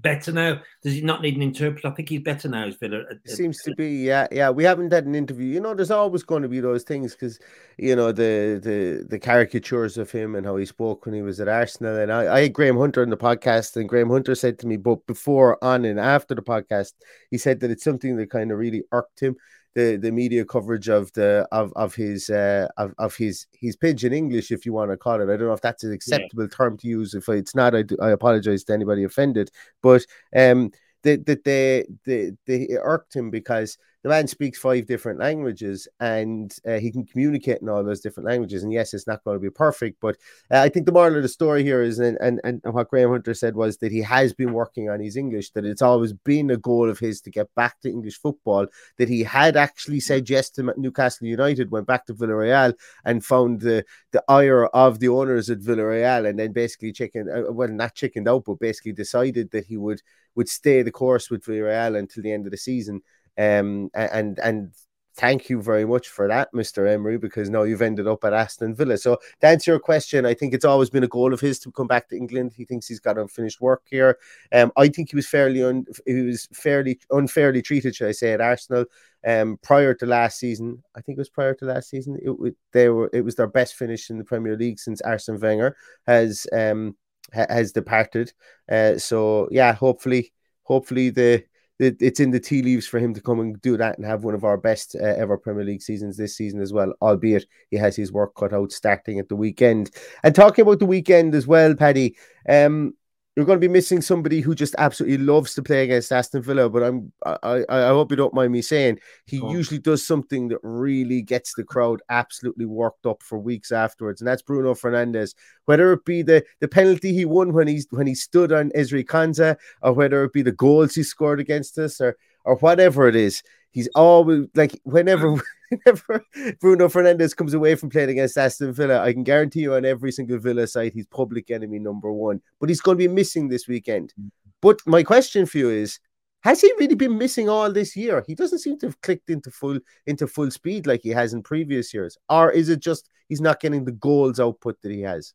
[0.00, 0.60] better now?
[0.82, 1.88] Does he not need an interpreter?
[1.88, 2.66] I think he's better now.
[2.66, 4.50] As Villa it seems to be, yeah, yeah.
[4.50, 5.46] We haven't had an interview.
[5.46, 7.38] You know, there's always going to be those things because
[7.78, 11.40] you know the the the caricatures of him and how he spoke when he was
[11.40, 11.96] at Arsenal.
[11.96, 14.76] And I, I had Graham Hunter in the podcast, and Graham Hunter said to me,
[14.76, 16.92] but before, on, and after the podcast,
[17.30, 19.36] he said that it's something that kind of really irked him
[19.74, 24.12] the the media coverage of the of of his uh of, of his his pigeon
[24.12, 25.24] English, if you want to call it.
[25.24, 26.56] I don't know if that's an acceptable yeah.
[26.56, 27.14] term to use.
[27.14, 29.50] If it's not, I, do, I apologize to anybody offended.
[29.82, 30.70] But um,
[31.02, 36.54] that that they they they irked him because the man speaks five different languages and
[36.68, 38.62] uh, he can communicate in all those different languages.
[38.62, 40.18] And yes, it's not going to be perfect, but
[40.50, 43.10] uh, I think the moral of the story here is, and, and, and what Graham
[43.10, 46.50] Hunter said was that he has been working on his English, that it's always been
[46.50, 48.66] a goal of his to get back to English football,
[48.98, 52.74] that he had actually said yes to Newcastle United, went back to Villarreal
[53.06, 57.50] and found the, the ire of the owners at Villarreal and then basically chicken, uh,
[57.50, 60.02] well, not chickened out, but basically decided that he would,
[60.34, 63.00] would stay the course with Villarreal until the end of the season.
[63.36, 64.72] Um, and and
[65.16, 66.86] thank you very much for that, Mr.
[66.88, 68.96] Emery, because now you've ended up at Aston Villa.
[68.98, 71.70] So to answer your question, I think it's always been a goal of his to
[71.70, 72.52] come back to England.
[72.56, 74.18] He thinks he's got unfinished work here.
[74.52, 78.32] Um, I think he was fairly un- he was fairly unfairly treated, should I say,
[78.32, 78.86] at Arsenal.
[79.26, 82.18] Um, prior to last season, I think it was prior to last season.
[82.20, 85.76] It, they were it was their best finish in the Premier League since Arsene Wenger
[86.06, 86.96] has um
[87.32, 88.32] ha- has departed.
[88.70, 90.32] Uh, so yeah, hopefully,
[90.64, 91.44] hopefully the
[91.78, 94.24] it, it's in the tea leaves for him to come and do that and have
[94.24, 97.76] one of our best uh, ever Premier League seasons this season as well, albeit he
[97.76, 99.90] has his work cut out starting at the weekend.
[100.22, 102.16] And talking about the weekend as well, Paddy,
[102.48, 102.94] um,
[103.36, 106.70] you're going to be missing somebody who just absolutely loves to play against Aston Villa.
[106.70, 109.50] But I'm I I hope you don't mind me saying he oh.
[109.50, 114.28] usually does something that really gets the crowd absolutely worked up for weeks afterwards, and
[114.28, 115.34] that's Bruno Fernandes.
[115.64, 119.04] Whether it be the the penalty he won when he's when he stood on Ezri
[119.04, 123.16] Konsa, or whether it be the goals he scored against us, or or whatever it
[123.16, 123.42] is,
[123.72, 125.42] he's always like whenever
[125.78, 126.24] whenever
[126.60, 130.12] Bruno Fernandes comes away from playing against Aston Villa, I can guarantee you on every
[130.12, 132.40] single Villa site he's public enemy number one.
[132.60, 134.12] But he's going to be missing this weekend.
[134.60, 135.98] But my question for you is
[136.40, 138.22] has he really been missing all this year?
[138.26, 141.42] He doesn't seem to have clicked into full into full speed like he has in
[141.42, 142.18] previous years.
[142.28, 145.32] Or is it just he's not getting the goals output that he has?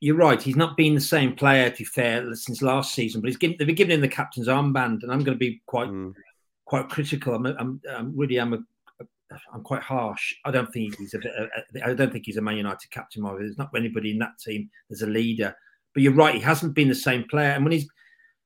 [0.00, 0.42] You're right.
[0.42, 3.20] He's not been the same player, to be fair, since last season.
[3.20, 5.62] But he's given, they've been giving him the captain's armband, and I'm going to be
[5.66, 6.12] quite mm
[6.72, 7.34] quite critical.
[7.34, 8.58] I'm, I'm, I'm really am a,
[9.52, 10.34] I'm quite harsh.
[10.44, 11.46] I don't think he's a, a, uh,
[11.84, 13.24] uh, I don't think he's a Man United captain.
[13.24, 13.38] Either.
[13.38, 14.70] There's not anybody in that team.
[14.88, 15.54] There's a leader,
[15.94, 16.34] but you're right.
[16.34, 17.50] He hasn't been the same player.
[17.50, 17.88] And when he's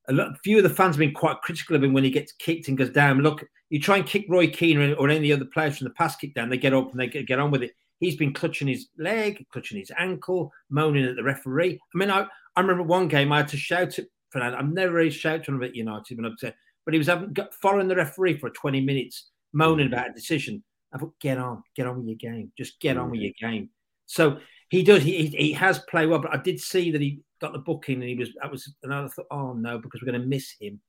[0.09, 2.33] a lot, few of the fans have been quite critical of him when he gets
[2.33, 3.21] kicked and goes down.
[3.21, 6.35] Look, you try and kick Roy Keane or any other players from the past kick
[6.35, 7.73] down, they get up and they get, get on with it.
[7.99, 11.81] He's been clutching his leg, clutching his ankle, moaning at the referee.
[11.95, 14.59] I mean, I, I remember one game I had to shout at Fernando.
[14.59, 16.37] I've never really shouted at United I'm
[16.85, 20.63] but he was having, following the referee for 20 minutes, moaning about a decision.
[20.93, 22.53] I thought, get on, get on with your game.
[22.57, 23.71] Just get on with your game.
[24.07, 24.39] So
[24.71, 25.03] he does.
[25.03, 28.09] He, he has played well, but I did see that he got the booking and
[28.09, 28.31] he was.
[28.41, 30.81] That was, and I thought, oh no, because we're going to miss him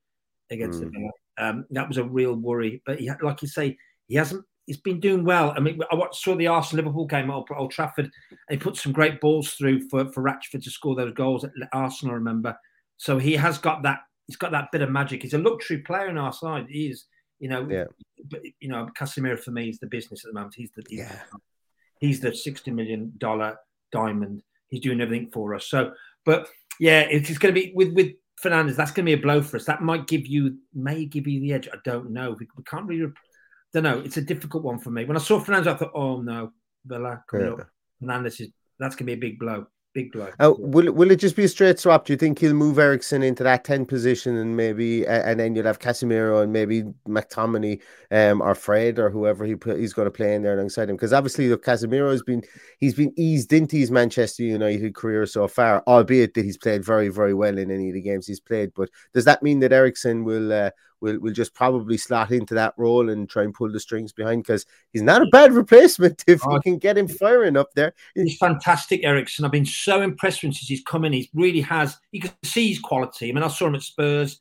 [0.50, 0.90] against mm.
[0.90, 2.82] the um, that was a real worry.
[2.84, 4.44] But he, like you say, he hasn't.
[4.66, 5.54] He's been doing well.
[5.56, 8.76] I mean, I watched, saw the Arsenal Liverpool game at Old Trafford, and he put
[8.76, 12.14] some great balls through for for Rashford to score those goals at Arsenal.
[12.14, 12.56] I remember,
[12.96, 14.00] so he has got that.
[14.26, 15.22] He's got that bit of magic.
[15.22, 16.66] He's a luxury player on our side.
[16.68, 17.06] He is,
[17.38, 17.68] you know.
[17.68, 17.84] Yeah.
[18.30, 20.54] But you know, Casemiro for me is the business at the moment.
[20.56, 21.20] He's the he's, yeah.
[22.00, 23.56] he's the sixty million dollar
[23.92, 24.42] diamond.
[24.68, 25.66] He's doing everything for us.
[25.66, 25.92] So,
[26.24, 26.48] but
[26.80, 28.76] yeah, it's going to be with with Fernandes.
[28.76, 29.64] That's going to be a blow for us.
[29.64, 31.68] That might give you may give you the edge.
[31.72, 32.36] I don't know.
[32.38, 33.12] We, we can't really.
[33.72, 33.98] Don't know.
[33.98, 35.04] It's a difficult one for me.
[35.04, 36.52] When I saw Fernandes, I thought, oh no,
[36.86, 37.52] Villa coming yeah.
[37.52, 37.68] up.
[38.02, 39.66] Fernandes is that's going to be a big blow.
[39.98, 40.30] Big blow.
[40.38, 42.04] Uh, will will it just be a straight swap?
[42.04, 45.66] Do you think he'll move Eriksen into that 10 position and maybe and then you'll
[45.66, 47.80] have Casemiro and maybe McTominay
[48.12, 50.94] um, or Fred or whoever he put, he's going to play in there alongside him?
[50.94, 52.44] Because obviously, look, Casemiro has been
[52.78, 57.08] he's been eased into his Manchester United career so far, albeit that he's played very
[57.08, 58.70] very well in any of the games he's played.
[58.76, 62.74] But does that mean that Eriksen will uh, will will just probably slot into that
[62.76, 66.40] role and try and pull the strings behind because he's not a bad replacement if
[66.46, 67.94] oh, you can get him firing up there.
[68.14, 69.44] He's fantastic, Eriksen.
[69.44, 71.12] I've been so impressed with him since he's come in.
[71.12, 71.96] He really has.
[72.12, 73.30] You can see his quality.
[73.30, 74.40] I mean, I saw him at Spurs.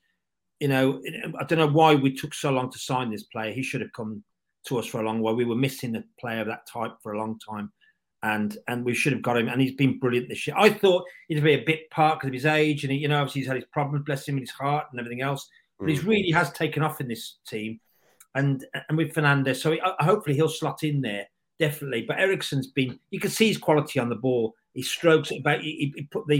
[0.59, 1.01] You know,
[1.39, 3.51] I don't know why we took so long to sign this player.
[3.51, 4.23] He should have come
[4.65, 5.35] to us for a long while.
[5.35, 7.71] We were missing a player of that type for a long time.
[8.23, 10.55] And and we should have got him, and he's been brilliant this year.
[10.57, 13.19] I thought he'd be a bit part because of his age, and he, you know,
[13.19, 15.47] obviously he's had his problems, bless him, in his heart and everything else
[15.79, 17.79] but he's really has taken off in this team,
[18.35, 21.27] and and with Fernandes, so he, uh, hopefully he'll slot in there
[21.59, 22.03] definitely.
[22.07, 24.53] But Eriksen's been you can see his quality on the ball.
[24.73, 25.61] He strokes it about.
[25.61, 26.37] He, he put the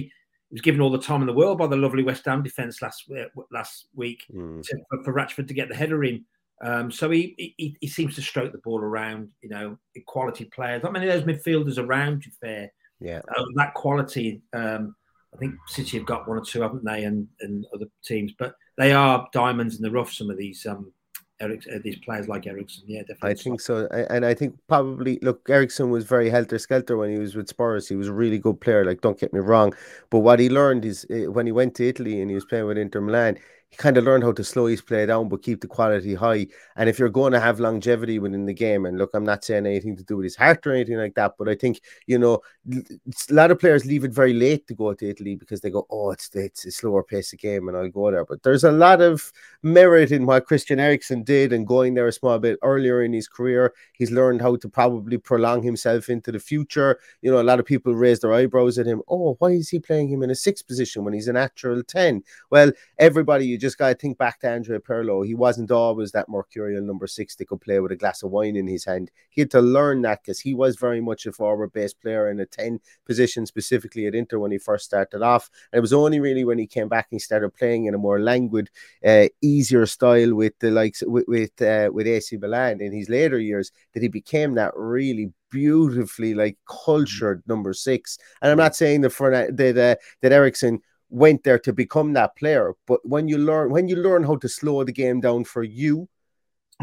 [0.50, 2.82] he was given all the time in the world by the lovely West Ham defence
[2.82, 4.62] last uh, last week mm.
[4.63, 6.23] to, for, for Rashford to get the header in.
[6.63, 10.82] Um, so he, he, he seems to stroke the ball around, you know, quality players.
[10.82, 12.23] Not many of those midfielders around.
[12.23, 14.41] To fair, yeah, uh, that quality.
[14.54, 14.95] Um,
[15.34, 18.56] I think City have got one or two, haven't they, and and other teams, but
[18.78, 20.12] they are diamonds in the rough.
[20.12, 20.92] Some of these um,
[21.40, 23.32] Eric, uh, these players like Eriksen, yeah, definitely.
[23.32, 27.20] I think so, and I think probably look, Eriksen was very helter skelter when he
[27.20, 27.88] was with Spurs.
[27.88, 28.84] He was a really good player.
[28.84, 29.74] Like, don't get me wrong,
[30.10, 32.66] but what he learned is uh, when he went to Italy and he was playing
[32.66, 33.38] with Inter Milan,
[33.69, 36.47] he kind of learned how to slow his play down but keep the quality high.
[36.77, 39.65] And if you're going to have longevity within the game, and look, I'm not saying
[39.65, 42.41] anything to do with his heart or anything like that, but I think you know
[42.71, 45.86] a lot of players leave it very late to go to Italy because they go,
[45.89, 48.25] oh, it's it's a slower pace of game, and I'll go there.
[48.25, 49.32] But there's a lot of
[49.63, 53.27] merit in what Christian Eriksen did and going there a small bit earlier in his
[53.27, 53.73] career.
[53.93, 56.99] He's learned how to probably prolong himself into the future.
[57.21, 59.01] You know, a lot of people raise their eyebrows at him.
[59.10, 62.23] Oh, why is he playing him in a sixth position when he's a natural ten?
[62.49, 65.26] Well, everybody you just got to think back to Andre Pirlo.
[65.26, 68.56] He wasn't always that mercurial number six that could play with a glass of wine
[68.56, 69.10] in his hand.
[69.32, 72.39] He had to learn that because he was very much a forward based player in
[72.39, 75.50] a 10 position, specifically at Inter when he first started off.
[75.72, 77.98] And it was only really when he came back and he started playing in a
[77.98, 78.70] more languid,
[79.04, 83.39] uh, easier style with the likes with with, uh, with AC Milan in his later
[83.39, 88.20] years that he became that really beautifully like cultured number six.
[88.43, 92.36] And I'm not saying that for that uh, that Eriksen went there to become that
[92.36, 92.74] player.
[92.86, 96.10] But when you learn when you learn how to slow the game down for you,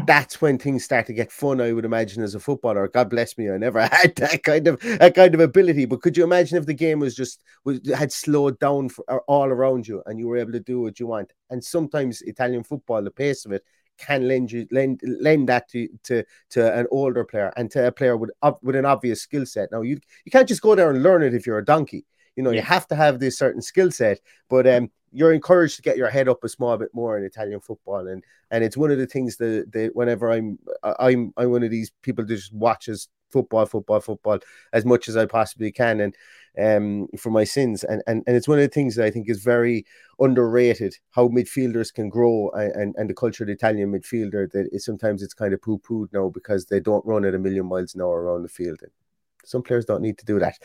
[0.05, 1.61] that's when things start to get fun.
[1.61, 2.87] I would imagine as a footballer.
[2.87, 5.85] God bless me, I never had that kind of that kind of ability.
[5.85, 9.19] But could you imagine if the game was just was had slowed down for, uh,
[9.27, 11.31] all around you and you were able to do what you want?
[11.49, 13.63] And sometimes Italian football, the pace of it,
[13.97, 17.91] can lend you lend lend that to to to an older player and to a
[17.91, 19.71] player with with an obvious skill set.
[19.71, 22.05] Now you you can't just go there and learn it if you're a donkey.
[22.35, 22.57] You know, yeah.
[22.57, 24.19] you have to have this certain skill set,
[24.49, 27.61] but um, you're encouraged to get your head up a small bit more in Italian
[27.61, 31.63] football, and and it's one of the things that, that whenever I'm I'm I'm one
[31.63, 34.39] of these people that just watches football, football, football
[34.73, 36.15] as much as I possibly can, and
[36.59, 39.29] um for my sins, and and and it's one of the things that I think
[39.29, 39.85] is very
[40.19, 44.67] underrated how midfielders can grow and and, and the culture of the Italian midfielder that
[44.73, 47.65] is sometimes it's kind of poo pooed now because they don't run at a million
[47.67, 48.81] miles an hour around the field.
[49.45, 50.57] Some players don't need to do that.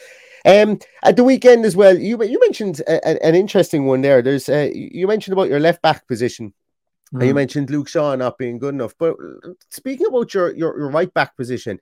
[0.45, 4.23] Um, at the weekend as well, you you mentioned a, a, an interesting one there.
[4.23, 6.55] There's uh, you mentioned about your left back position.
[7.13, 7.21] Mm.
[7.21, 8.95] And you mentioned Luke Shaw not being good enough.
[8.99, 9.17] But
[9.71, 11.81] speaking about your, your, your right back position,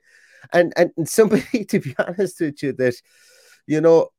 [0.53, 2.95] and, and somebody to be honest with you, that
[3.67, 4.09] you know,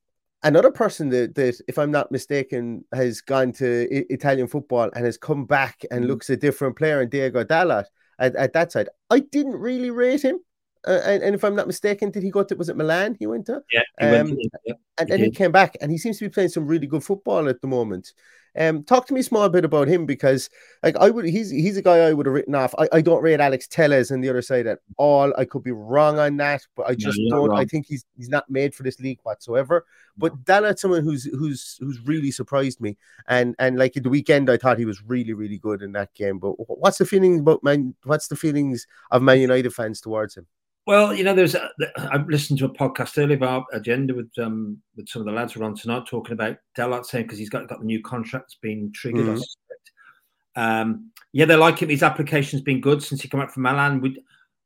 [0.42, 5.04] another person that, that, if I'm not mistaken, has gone to I- Italian football and
[5.04, 6.10] has come back and mm-hmm.
[6.10, 7.86] looks a different player, and Diego Dalot
[8.18, 8.88] at, at that side.
[9.10, 10.38] I didn't really rate him.
[10.86, 13.14] Uh, and, and, if I'm not mistaken, did he go to was it Milan?
[13.18, 15.98] He went to yeah, um, to, yeah and then he, he came back, and he
[15.98, 18.12] seems to be playing some really good football at the moment.
[18.58, 20.50] Um, talk to me a small bit about him because
[20.82, 22.74] like I would he's he's a guy I would have written off.
[22.78, 25.32] I, I don't rate Alex Telles on the other side at all.
[25.38, 28.28] I could be wrong on that, but I just no, don't I think he's he's
[28.28, 29.86] not made for this league whatsoever.
[30.18, 32.96] But Dalot's someone who's who's who's really surprised me.
[33.28, 36.38] And and like the weekend I thought he was really, really good in that game.
[36.40, 40.46] But what's the feeling about man what's the feelings of Man United fans towards him?
[40.90, 44.82] Well, you know, there's a, I listened to a podcast earlier about agenda with um
[44.96, 47.48] with some of the lads who are on tonight talking about Dalot saying because he's
[47.48, 49.26] got got the new contracts being triggered.
[49.26, 50.60] Mm-hmm.
[50.60, 51.90] Um, yeah, they like him.
[51.90, 54.00] His application's been good since he came out from Milan.
[54.00, 54.16] With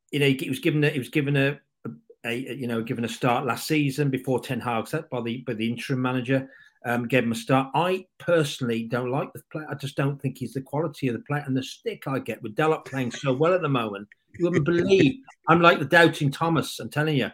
[0.09, 1.91] you know, he was given a, he was given a, a,
[2.25, 5.53] a, you know given a start last season before Ten Hag set by the by
[5.53, 6.49] the interim manager.
[6.85, 7.69] Um, gave him a start.
[7.75, 9.67] I personally don't like the player.
[9.69, 11.43] I just don't think he's the quality of the player.
[11.45, 14.07] and the stick I get with Dalot playing so well at the moment.
[14.37, 15.21] You wouldn't believe.
[15.47, 16.79] I'm like the doubting Thomas.
[16.79, 17.31] I'm telling you.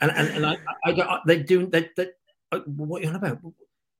[0.00, 2.08] And and, and I, I, I they do they, they
[2.52, 3.40] uh, what are you on about?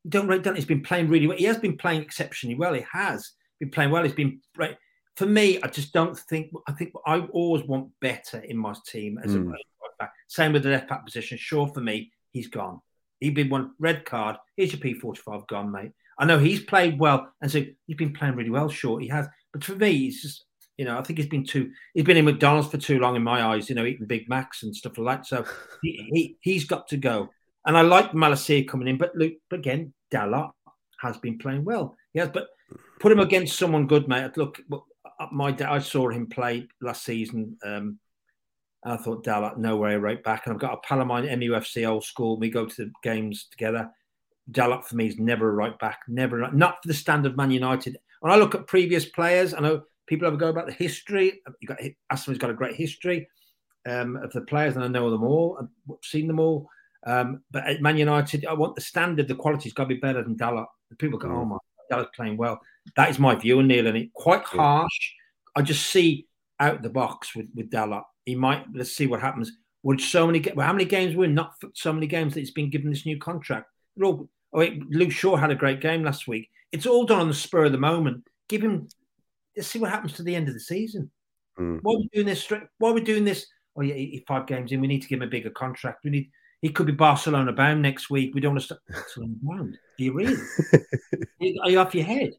[0.09, 0.55] Don't write down.
[0.55, 1.37] He's been playing really well.
[1.37, 2.75] He has been playing exceptionally well.
[2.75, 4.05] He has been playing well.
[4.05, 4.77] He's been right.
[5.17, 6.53] For me, I just don't think.
[6.69, 9.37] I think I always want better in my team as mm.
[9.37, 9.49] a hmm.
[9.51, 9.63] right
[9.99, 10.13] back.
[10.29, 11.37] Same with the left back position.
[11.39, 12.81] Sure, for me, he's gone.
[13.21, 14.37] He'd been one red card.
[14.57, 15.93] Here's your P45 gone, mate.
[16.19, 18.69] I know he's played well, and so he's been playing really well.
[18.69, 19.27] Sure, he has.
[19.53, 20.45] But for me, it's just
[20.79, 23.23] you know, I think he's been too he's been in McDonald's for too long in
[23.23, 25.27] my eyes, you know, eating Big Macs and stuff like that.
[25.27, 25.45] So
[25.83, 27.29] he, he he's got to go.
[27.67, 30.53] And I like Malacia coming in, but look again, Dalot
[31.01, 31.97] has been playing well.
[32.15, 32.49] Yes, but
[33.01, 34.37] put him against someone good, mate.
[34.37, 37.59] Look, uh, my I saw him play last season.
[37.65, 37.99] Um,
[38.85, 40.47] I thought Dalot, no way, right back.
[40.47, 42.39] And I've got a pal of mine, MUFC old school.
[42.39, 43.91] We go to the games together.
[44.51, 47.99] Dalot for me is never a right back, never not for the standard Man United.
[48.21, 51.41] When I look at previous players, I know people ever go about the history.
[51.61, 51.79] You got
[52.11, 53.29] Aston's got a great history
[53.89, 55.59] um, of the players, and I know them all.
[55.61, 56.69] I've seen them all.
[57.07, 60.23] Um, but at Man United, I want the standard, the quality's got to be better
[60.23, 60.67] than Dalot.
[60.99, 61.37] People go, mm.
[61.37, 61.57] "Oh my,
[61.91, 62.61] Dalot's playing well."
[62.97, 65.13] That is my view, on Neil, and it quite harsh.
[65.55, 66.27] I just see
[66.59, 68.05] out the box with with Dalot.
[68.25, 68.65] He might.
[68.75, 69.53] Let's see what happens.
[69.85, 70.45] Would so many?
[70.55, 73.19] Well, how many games were not so many games that he's been given this new
[73.19, 73.69] contract?
[74.03, 76.49] All, oh, wait, Luke Shaw had a great game last week.
[76.73, 78.25] It's all done on the spur of the moment.
[78.49, 78.89] Give him
[79.59, 81.11] let's see what happens to the end of the season.
[81.59, 81.81] Mm.
[81.83, 82.51] Why are we doing this?
[82.79, 83.47] Why are we doing this?
[83.77, 84.81] Oh yeah, five games in.
[84.81, 86.05] We need to give him a bigger contract.
[86.05, 86.31] We need.
[86.63, 88.35] He could be Barcelona bound next week.
[88.35, 89.79] We don't want to start Barcelona bound.
[89.99, 90.37] Do you really?
[91.63, 92.31] are you off your head?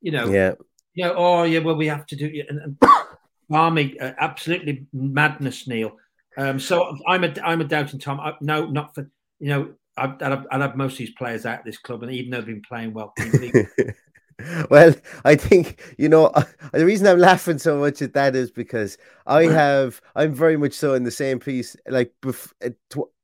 [0.00, 0.28] You know.
[0.28, 0.54] Yeah.
[0.94, 1.60] You know, oh yeah.
[1.60, 2.44] Well, we have to do.
[2.48, 2.76] And, and
[3.50, 5.96] Army, uh, absolutely madness, Neil.
[6.36, 8.20] Um, so I'm a I'm a doubting Tom.
[8.20, 9.74] I, no, not for you know.
[9.96, 12.36] I'd, I'd, I'd, have most of these players out of this club, and even though
[12.36, 13.12] they've been playing well,
[14.70, 16.32] well, I think you know
[16.72, 18.96] the reason I'm laughing so much at that is because
[19.26, 22.70] I have I'm very much so in the same piece, like bef- eh,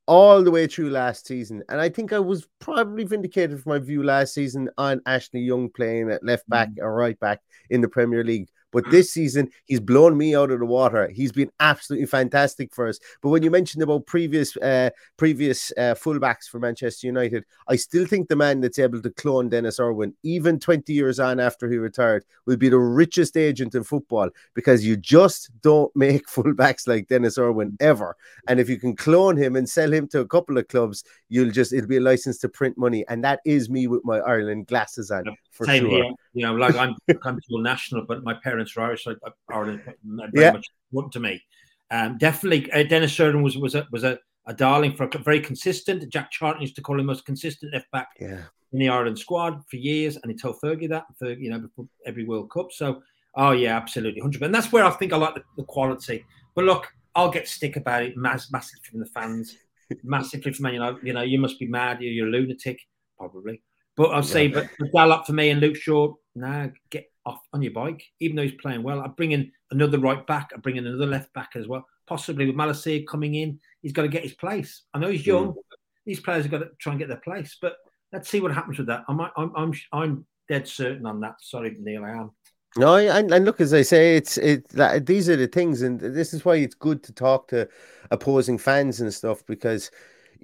[0.06, 3.78] all the way through last season, and I think I was probably vindicated for my
[3.78, 6.82] view last season on Ashley Young playing at left back mm.
[6.82, 8.48] or right back in the Premier League.
[8.74, 11.08] But this season, he's blown me out of the water.
[11.08, 12.98] He's been absolutely fantastic for us.
[13.22, 18.04] But when you mentioned about previous uh, previous uh, fullbacks for Manchester United, I still
[18.04, 21.76] think the man that's able to clone Denis Irwin, even 20 years on after he
[21.76, 27.06] retired, will be the richest agent in football because you just don't make fullbacks like
[27.06, 28.16] Denis Irwin ever.
[28.48, 31.52] And if you can clone him and sell him to a couple of clubs, you'll
[31.52, 33.04] just it'll be a license to print money.
[33.08, 35.24] And that is me with my Ireland glasses on.
[35.52, 35.90] For Same sure.
[35.90, 36.10] here.
[36.32, 39.06] You know, like I'm I'm dual national, but my parents Irish.
[39.50, 40.52] Ireland very yeah.
[40.52, 41.42] much important to me.
[41.90, 45.40] Um, definitely, uh, Denis Irwin was was a was a, a darling for a, very
[45.40, 46.08] consistent.
[46.12, 48.42] Jack Charlton used to call him most consistent left back yeah.
[48.72, 51.86] in the Ireland squad for years, and he told Fergie that, for you know, before
[52.06, 52.72] every World Cup.
[52.72, 53.02] So,
[53.36, 54.42] oh yeah, absolutely, hundred.
[54.42, 56.24] And that's where I think I like the, the, quality.
[56.54, 59.56] But look, I'll get stick about it mass, massively from the fans,
[60.02, 62.80] massively from you know, you know, you must be mad, you're, you're a lunatic,
[63.18, 63.62] probably.
[63.96, 67.72] But I'll say, but Dalot for me and Luke Shaw, nah, get off on your
[67.72, 69.00] bike, even though he's playing well.
[69.00, 71.86] I bring in another right back, I bring in another left back as well.
[72.06, 74.82] Possibly with Malacia coming in, he's got to get his place.
[74.92, 75.48] I know he's young.
[75.48, 75.56] Mm.
[76.06, 77.76] These players have got to try and get their place, but
[78.12, 79.04] let's see what happens with that.
[79.08, 81.36] I'm I'm I'm I'm dead certain on that.
[81.40, 82.30] Sorry, Neil, I am.
[82.76, 86.00] No, and, and look, as I say, it's it that these are the things, and
[86.00, 87.68] this is why it's good to talk to
[88.10, 89.90] opposing fans and stuff because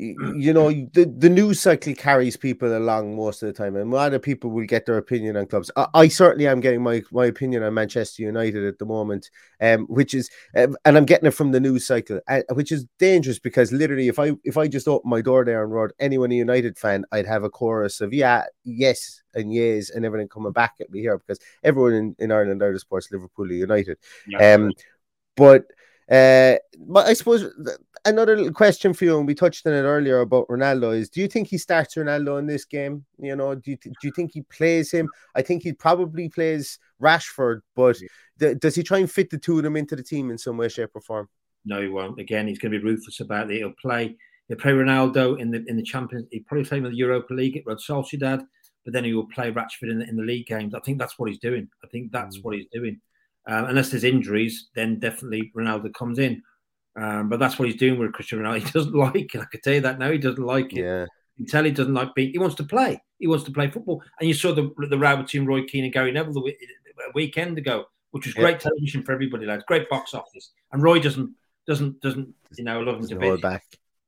[0.00, 3.94] you know the, the news cycle carries people along most of the time and a
[3.94, 5.70] lot of people will get their opinion on clubs.
[5.76, 9.30] I, I certainly am getting my, my opinion on manchester united at the moment
[9.60, 12.86] um, which is um, and i'm getting it from the news cycle uh, which is
[12.98, 16.32] dangerous because literally if i if i just open my door there and wrote anyone
[16.32, 20.52] a united fan i'd have a chorus of yeah yes and yes and everything coming
[20.52, 23.98] back at me here because everyone in, in ireland are the sports liverpool united.
[24.26, 24.72] Yeah, um
[25.36, 25.64] but
[26.10, 27.46] uh, but I suppose
[28.04, 31.20] another little question for you, and we touched on it earlier about Ronaldo is: Do
[31.20, 33.04] you think he starts Ronaldo in this game?
[33.18, 35.08] You know, do you, do you think he plays him?
[35.34, 37.98] I think he probably plays Rashford, but
[38.38, 40.56] th- does he try and fit the two of them into the team in some
[40.56, 41.28] way, shape, or form?
[41.64, 42.18] No, he won't.
[42.18, 43.58] Again, he's going to be ruthless about it.
[43.58, 44.16] He'll play.
[44.48, 46.26] He'll play Ronaldo in the in the Champions.
[46.30, 48.44] He'll probably play him in the Europa League at Real Sociedad,
[48.84, 50.74] but then he will play Rashford in the, in the league games.
[50.74, 51.68] I think that's what he's doing.
[51.84, 52.44] I think that's mm.
[52.44, 53.00] what he's doing.
[53.46, 56.42] Um, unless there's injuries, then definitely Ronaldo comes in.
[57.00, 58.60] Um, but that's what he's doing with Cristiano Ronaldo.
[58.64, 59.40] He doesn't like it.
[59.40, 60.10] I can tell you that now.
[60.10, 60.82] He doesn't like it.
[60.82, 61.06] Yeah.
[61.36, 62.32] You tell he doesn't like being.
[62.32, 63.02] He wants to play.
[63.18, 64.02] He wants to play football.
[64.18, 67.56] And you saw the the row between Roy Keane and Gary Neville the a weekend
[67.56, 68.70] ago, which was great yeah.
[68.70, 69.46] television for everybody.
[69.46, 70.52] Lads, great box office.
[70.72, 71.34] And Roy doesn't
[71.66, 73.40] doesn't doesn't you know love him to bits.
[73.40, 73.64] Back.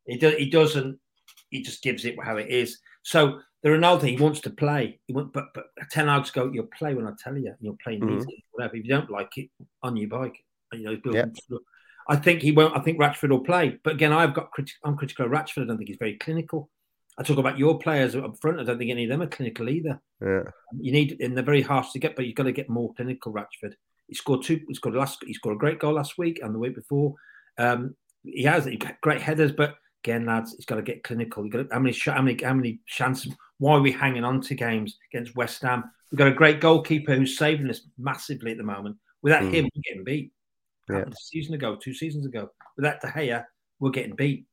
[0.07, 0.35] He does.
[0.35, 0.99] He doesn't.
[1.49, 2.79] He just gives it how it is.
[3.03, 5.01] So the Ronaldo, he wants to play.
[5.07, 7.55] He want, but but ten hours ago, you'll play when I tell you.
[7.61, 8.23] You'll play mm-hmm.
[8.51, 8.77] whatever.
[8.77, 9.49] If you don't like it,
[9.83, 10.37] on your bike.
[10.73, 11.35] You know, yep.
[12.09, 12.77] I think he won't.
[12.77, 13.79] I think Rashford will play.
[13.83, 15.63] But again, I've got criti- I'm critical of Rashford.
[15.63, 16.71] I don't think he's very clinical.
[17.19, 18.61] I talk about your players up front.
[18.61, 20.01] I don't think any of them are clinical either.
[20.21, 20.45] Yeah.
[20.81, 23.33] You need, and they're very harsh to get, but you've got to get more clinical.
[23.33, 23.75] Rashford.
[24.09, 24.61] He scored two.
[24.67, 25.19] He scored last.
[25.27, 27.15] He scored a great goal last week and the week before.
[27.59, 27.95] Um,
[28.25, 31.45] he has he great headers, but again, lads, he's got to get clinical.
[31.45, 33.33] You Got to, how many how many how many chances?
[33.59, 35.85] Why are we hanging on to games against West Ham?
[36.11, 38.97] We've got a great goalkeeper who's saving us massively at the moment.
[39.23, 39.53] Without mm.
[39.53, 40.33] him, we're getting beat.
[40.89, 41.03] Yeah.
[41.03, 43.45] A season ago, two seasons ago, without De Gea,
[43.81, 44.47] we're getting beat.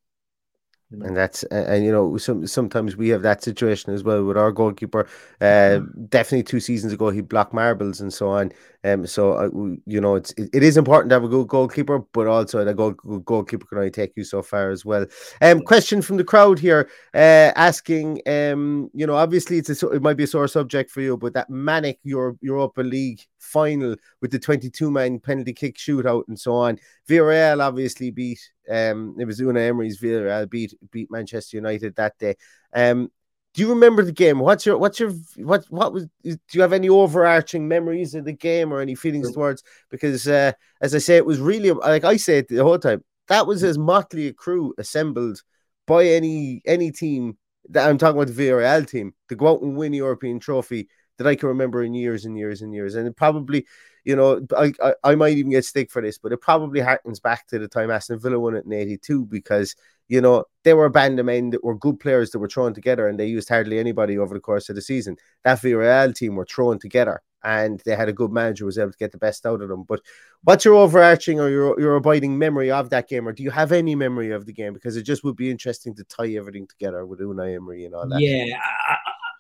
[0.91, 4.51] And that's and you know some sometimes we have that situation as well with our
[4.51, 5.07] goalkeeper.
[5.39, 6.05] Uh, mm-hmm.
[6.05, 8.51] Definitely two seasons ago he blocked marbles and so on.
[8.83, 9.49] Um, so uh,
[9.85, 12.73] you know it's it, it is important to have a good goalkeeper, but also a
[12.73, 15.05] goal, good goalkeeper can only take you so far as well.
[15.43, 20.01] Um, question from the crowd here, uh, asking um, you know obviously it's a, it
[20.01, 24.31] might be a sore subject for you, but that manic Europe Europa League final with
[24.31, 26.77] the twenty two man penalty kick shootout and so on.
[27.07, 32.35] Villarreal obviously beat um, it was Unai Emery's Villarreal beat beat Manchester United that day.
[32.73, 33.11] Um,
[33.53, 34.39] do you remember the game?
[34.39, 36.05] What's your what's your what what was?
[36.23, 39.63] Do you have any overarching memories of the game or any feelings towards?
[39.89, 43.03] Because uh, as I say, it was really like I said the whole time.
[43.27, 45.41] That was as motley a crew assembled
[45.87, 47.37] by any any team
[47.69, 50.87] that I'm talking about the Villarreal team to go out and win the European trophy
[51.19, 52.95] that I can remember in years and years and years.
[52.95, 53.67] And it probably
[54.09, 57.21] you know, I, I, I might even get stick for this, but it probably harkens
[57.21, 59.75] back to the time Aston Villa won it in '82 because
[60.07, 62.73] you know they were a band of men that were good players that were thrown
[62.73, 65.17] together, and they used hardly anybody over the course of the season.
[65.43, 68.91] That Villarreal team were thrown together, and they had a good manager who was able
[68.91, 69.83] to get the best out of them.
[69.83, 70.01] But
[70.43, 73.71] what's your overarching or your your abiding memory of that game, or do you have
[73.71, 74.73] any memory of the game?
[74.73, 78.07] Because it just would be interesting to tie everything together with Unai Emery and all
[78.07, 78.21] that.
[78.21, 78.57] Yeah,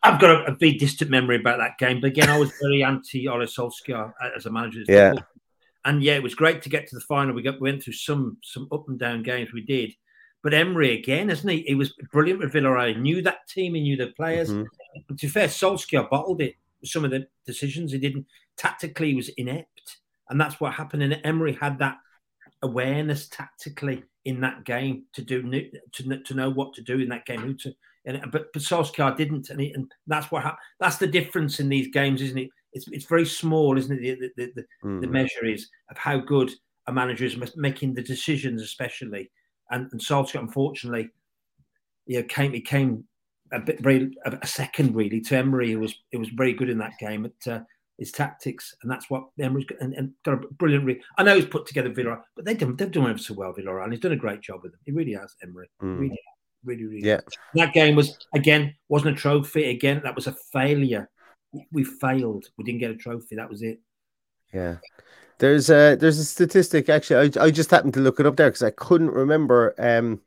[0.03, 1.99] I've got a, a, very distant memory about that game.
[1.99, 4.83] But again, I was very anti Ole Solskjaer as a manager.
[4.87, 5.13] Yeah.
[5.85, 7.33] And yeah, it was great to get to the final.
[7.33, 9.53] We got we went through some some up and down games.
[9.53, 9.93] We did.
[10.41, 11.63] But Emery again, isn't he?
[11.63, 12.95] He was brilliant with Villarreal.
[12.95, 13.75] He knew that team.
[13.75, 14.49] He knew the players.
[14.49, 14.63] Mm-hmm.
[15.07, 16.55] But to be fair, Solskjaer bottled it.
[16.83, 18.25] Some of the decisions he didn't
[18.55, 19.97] tactically he was inept,
[20.29, 21.03] and that's what happened.
[21.03, 21.97] And Emery had that
[22.61, 27.25] awareness tactically in that game to do to, to know what to do in that
[27.25, 27.73] game, who to
[28.05, 30.59] and but, but Solskjaer didn't, and, he, and that's what happened.
[30.79, 32.49] That's the difference in these games, isn't it?
[32.73, 34.19] It's it's very small, isn't it?
[34.19, 35.01] The the, the, mm.
[35.01, 36.51] the measure is of how good
[36.87, 39.31] a manager is making the decisions, especially.
[39.71, 41.09] And, and Solskjaer, unfortunately,
[42.05, 43.03] you know, came he came
[43.51, 46.77] a bit very a second really to Emery, who was it was very good in
[46.79, 47.59] that game at uh,
[47.97, 50.85] his tactics, and that's what Emery's got, and, and got a brilliant.
[50.85, 53.53] Re- I know he's put together Villarreal, but they done they've done ever so well
[53.53, 54.81] Villarreal, and he's done a great job with them.
[54.85, 55.69] He really has, Emery.
[55.81, 55.99] Mm.
[55.99, 56.19] Really
[56.63, 57.07] really, really.
[57.07, 57.21] Yeah.
[57.55, 59.69] That game was again wasn't a trophy.
[59.69, 61.09] Again, that was a failure.
[61.71, 62.45] We failed.
[62.57, 63.35] We didn't get a trophy.
[63.35, 63.79] That was it.
[64.53, 64.77] Yeah.
[65.39, 67.31] There's a there's a statistic actually.
[67.37, 69.73] I, I just happened to look it up there because I couldn't remember.
[69.77, 70.21] Um,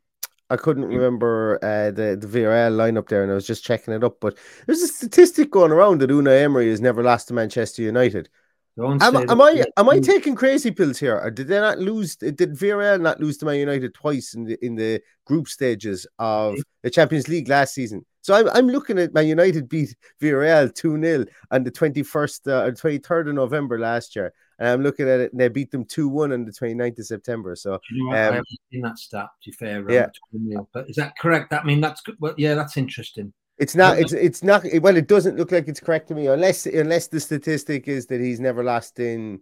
[0.49, 0.95] I couldn't mm.
[0.95, 4.19] remember uh, the the Villarreal lineup there, and I was just checking it up.
[4.19, 8.29] But there's a statistic going around that Unai Emery has never lost to Manchester United.
[8.79, 12.15] Am, am I am I taking crazy pills here, or did they not lose?
[12.15, 16.55] Did Villarreal not lose to Man United twice in the in the group stages of
[16.81, 18.03] the Champions League last season?
[18.23, 22.65] So I'm, I'm looking at Man United beat Villarreal 2 0 on the 21st uh,
[22.67, 24.33] or 23rd of November last year.
[24.59, 27.05] And I'm looking at it and they beat them 2 1 on the 29th of
[27.05, 27.55] September.
[27.55, 28.17] So, you know what?
[28.17, 29.91] I um, haven't seen that stat, to be fair.
[29.91, 30.07] Yeah.
[30.31, 30.59] Yeah.
[30.73, 31.51] But is that correct?
[31.51, 32.15] I mean, that's good.
[32.19, 33.33] Well, yeah, that's interesting.
[33.63, 33.99] It's not.
[34.01, 34.61] It's it's not.
[34.81, 38.19] Well, it doesn't look like it's correct to me, unless unless the statistic is that
[38.21, 39.39] he's never lost in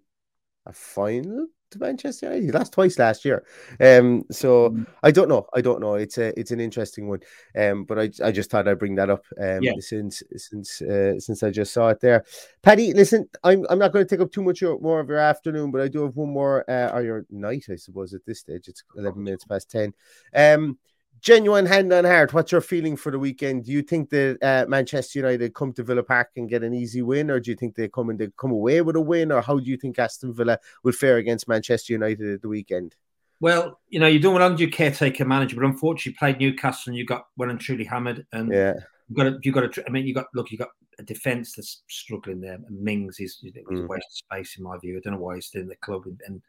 [0.66, 2.46] a final to Manchester United.
[2.46, 3.40] He lost twice last year.
[3.80, 4.24] Um.
[4.32, 4.86] So Mm.
[5.08, 5.44] I don't know.
[5.58, 5.96] I don't know.
[5.96, 7.22] It's a it's an interesting one.
[7.62, 7.86] Um.
[7.86, 9.24] But I I just thought I'd bring that up.
[9.46, 9.64] Um.
[9.64, 9.74] Yeah.
[9.80, 12.24] Since since uh, since I just saw it there.
[12.62, 13.28] Paddy, listen.
[13.44, 15.82] I'm I'm not going to take up too much your- more of your afternoon, but
[15.82, 18.14] I do have one more uh, or your night, I suppose.
[18.14, 19.94] At this stage, it's eleven minutes past ten.
[20.36, 20.78] Um
[21.20, 23.66] genuine hand on heart, what's your feeling for the weekend?
[23.66, 27.02] Do you think that uh, Manchester United come to Villa Park and get an easy
[27.02, 29.42] win, or do you think they come and they come away with a win, or
[29.42, 32.96] how do you think Aston Villa will fare against Manchester United at the weekend?
[33.40, 36.98] Well, you know, you don't want to caretaker manager, but unfortunately, you played Newcastle and
[36.98, 38.26] you got well and truly hammered.
[38.32, 38.74] And Yeah,
[39.10, 39.84] you got to, you got to.
[39.88, 42.54] I mean, you got look, you got a defense that's struggling there.
[42.54, 43.88] And Mings is he's a Mm.
[43.88, 44.98] waste of space in my view.
[44.98, 46.42] I don't know why he's still in the club, and and,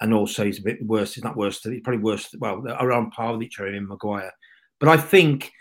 [0.00, 1.14] and also he's a bit worse.
[1.14, 1.62] He's not worse.
[1.62, 2.28] He's probably worse.
[2.38, 4.32] Well, around par with each other in Maguire.
[4.78, 5.52] But I think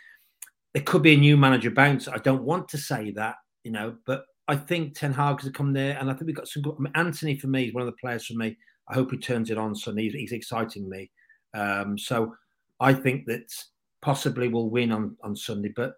[0.74, 2.08] there could be a new manager bounce.
[2.08, 5.74] I don't want to say that, you know, but I think Ten Hag has come
[5.74, 6.76] there, and I think we've got some good.
[6.80, 8.58] I mean, Antony for me is one of the players for me.
[8.88, 10.04] I hope he turns it on Sunday.
[10.04, 11.12] He's, he's exciting me.
[11.54, 12.34] Um, so
[12.80, 13.52] I think that
[14.02, 15.74] possibly we'll win on on Sunday.
[15.76, 15.96] But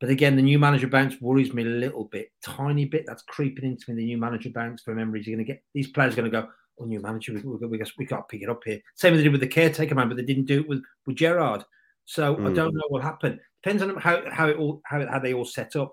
[0.00, 3.04] but again, the new manager bounce worries me a little bit, tiny bit.
[3.06, 3.96] That's creeping into me.
[3.96, 4.82] The new manager bounce.
[4.86, 6.48] Remember, he's going to get these players are going to go.
[6.86, 8.80] New manager, we, we, we, got, we got to pick it up here.
[8.94, 11.16] Same as they did with the caretaker man, but they didn't do it with with
[11.16, 11.64] Gerrard.
[12.04, 12.54] So I Mm.
[12.54, 13.38] don't know what happened.
[13.62, 15.92] Depends on how how it all how, how they all set up.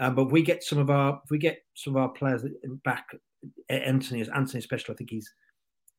[0.00, 2.44] Um, but if we get some of our if we get some of our players
[2.84, 3.06] back,
[3.68, 5.32] Antony is Antony especially, I think he's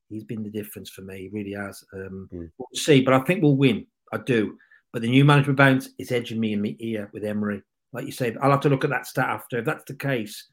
[0.08, 1.22] he's been the difference for me.
[1.22, 1.82] He really has.
[1.94, 2.50] Um, Mm.
[2.58, 3.86] We'll see, but I think we'll win.
[4.12, 4.56] I do.
[4.92, 7.62] But the new management bounce is edging me in the ear with Emery.
[7.92, 9.58] Like you said, I'll have to look at that stat after.
[9.58, 10.46] If that's the case,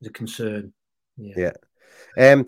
[0.00, 0.72] it's a concern.
[1.16, 1.34] Yeah.
[1.36, 1.52] Yeah.
[2.16, 2.46] Um.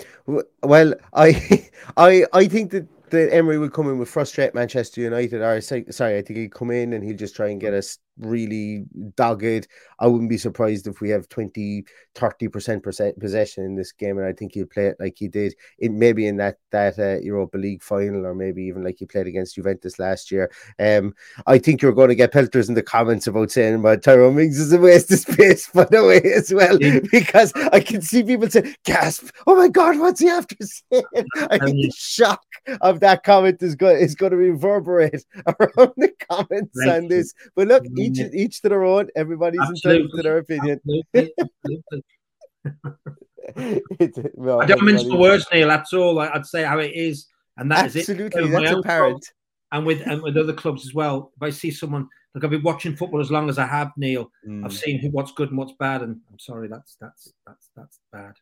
[0.63, 5.41] Well, I, I, I think that that Emery will come in with frustrate Manchester United.
[5.41, 8.85] Or sorry, I think he'll come in and he'll just try and get us really
[9.17, 9.69] dogged.
[9.99, 11.85] I wouldn't be surprised if we have 20,
[12.15, 15.55] 30 percent possession in this game, and I think he'll play it like he did
[15.79, 19.27] in maybe in that that uh, Europa League final, or maybe even like he played
[19.27, 20.51] against Juventus last year.
[20.79, 21.15] Um.
[21.47, 24.59] I think you're going to get pelters in the comments about saying about Tyrone Mings
[24.59, 26.79] is a waste of space, by the way, as well,
[27.11, 31.05] because I can see people say, gasp, oh my God, what's he after saying?
[31.51, 32.45] I think the shock
[32.81, 37.09] of that comment is going, is going to reverberate around the comments Thank on you.
[37.09, 37.33] this.
[37.55, 38.29] But look, each, Yeah.
[38.33, 40.81] each to their own, everybody's entitled to their opinion.
[41.15, 42.05] Absolutely,
[43.57, 44.31] absolutely.
[44.35, 45.69] Well, I don't mince the words, Neil.
[45.69, 46.19] That's all.
[46.19, 48.01] I- I'd say how it is, and that is it.
[48.09, 49.27] Absolutely, that's club apparent.
[49.73, 51.33] And with and with other clubs as well.
[51.37, 54.31] If I see someone, look, I've been watching football as long as I have, Neil.
[54.49, 54.65] Mm.
[54.65, 57.99] I've seen who, what's good and what's bad, and I'm sorry, that's that's that's that's
[58.13, 58.35] bad.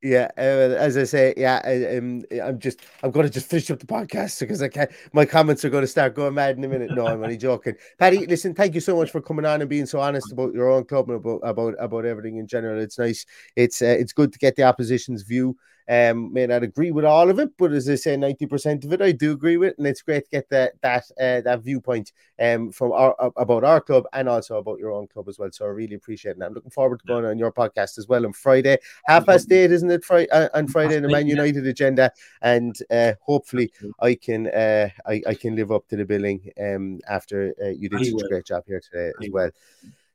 [0.00, 3.68] Yeah, uh, as I say, yeah, I, um, I'm just, I'm going to just finish
[3.72, 4.88] up the podcast because I can't.
[5.12, 6.92] My comments are going to start going mad in a minute.
[6.92, 7.74] No, I'm only joking.
[7.98, 10.70] Paddy, listen, thank you so much for coming on and being so honest about your
[10.70, 12.80] own club and about about about everything in general.
[12.80, 13.26] It's nice.
[13.56, 15.56] It's uh, it's good to get the opposition's view.
[15.88, 18.92] Um, may not agree with all of it, but as I say, ninety percent of
[18.92, 22.12] it I do agree with, and it's great to get that that uh, that viewpoint
[22.38, 25.50] um from our about our club and also about your own club as well.
[25.50, 26.42] So I really appreciate it.
[26.42, 28.76] I'm looking forward to going on your podcast as well on Friday,
[29.06, 30.04] half past eight, isn't it?
[30.04, 31.26] Friday uh, on Friday, the Man.
[31.26, 32.12] United agenda,
[32.42, 37.00] and uh, hopefully I can uh, I, I can live up to the billing um
[37.08, 39.50] after uh, you did such a great job here today as well.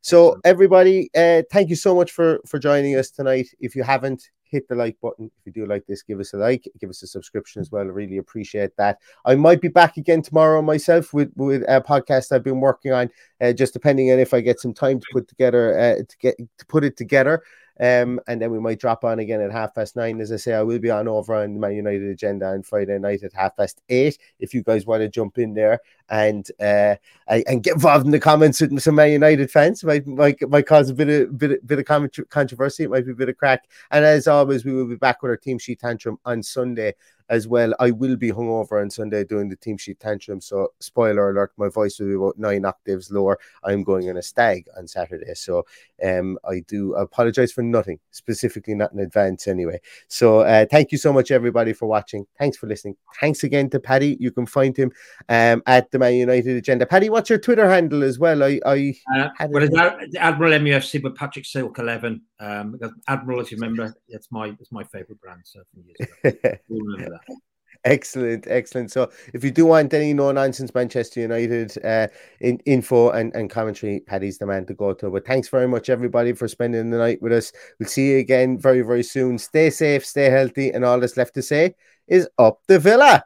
[0.01, 3.47] So everybody, uh, thank you so much for for joining us tonight.
[3.59, 6.37] If you haven't hit the like button, if you do like this, give us a
[6.37, 7.81] like, give us a subscription as well.
[7.81, 8.99] I really appreciate that.
[9.25, 13.09] I might be back again tomorrow myself with with a podcast I've been working on,
[13.41, 16.37] uh, just depending on if I get some time to put together uh, to get
[16.37, 17.43] to put it together.
[17.79, 20.21] Um, and then we might drop on again at half past nine.
[20.21, 22.99] As I say, I will be on over on the Man United agenda on Friday
[22.99, 24.17] night at half past eight.
[24.39, 26.95] If you guys want to jump in there and uh,
[27.27, 30.89] and get involved in the comments with some Man United fans, might might, might cause
[30.89, 32.83] a bit of bit of, bit of controversy.
[32.83, 33.63] It might be a bit of crack.
[33.89, 36.93] And as always, we will be back with our team sheet tantrum on Sunday
[37.33, 37.73] as well.
[37.79, 40.39] I will be hungover on Sunday doing the team sheet tantrum.
[40.39, 43.39] So spoiler alert, my voice will be about nine octaves lower.
[43.63, 45.33] I'm going on a stag on Saturday.
[45.33, 45.65] So
[46.03, 49.79] um I do apologize for nothing, specifically not in advance anyway.
[50.07, 52.25] So uh thank you so much everybody for watching.
[52.37, 52.95] Thanks for listening.
[53.19, 54.15] Thanks again to Paddy.
[54.19, 54.91] You can find him
[55.29, 56.85] um at the Man United agenda.
[56.85, 58.43] Paddy, what's your Twitter handle as well?
[58.43, 62.21] I I Uh, well, it's Ad- Admiral MUFC, but Patrick Silk eleven.
[62.39, 65.41] Um, because Admiral, if you remember, it's my it's my favourite brand.
[65.45, 66.57] So years ago.
[66.67, 67.22] You'll remember that.
[67.85, 68.91] Excellent, excellent.
[68.91, 72.07] So, if you do want any no nonsense Manchester United uh,
[72.39, 75.09] in, info and, and commentary, Paddy's the man to go to.
[75.09, 77.51] But thanks very much, everybody, for spending the night with us.
[77.79, 79.37] We'll see you again very, very soon.
[79.37, 81.75] Stay safe, stay healthy, and all that's left to say
[82.07, 83.25] is up the villa.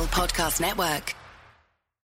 [0.00, 1.21] Podcast Network.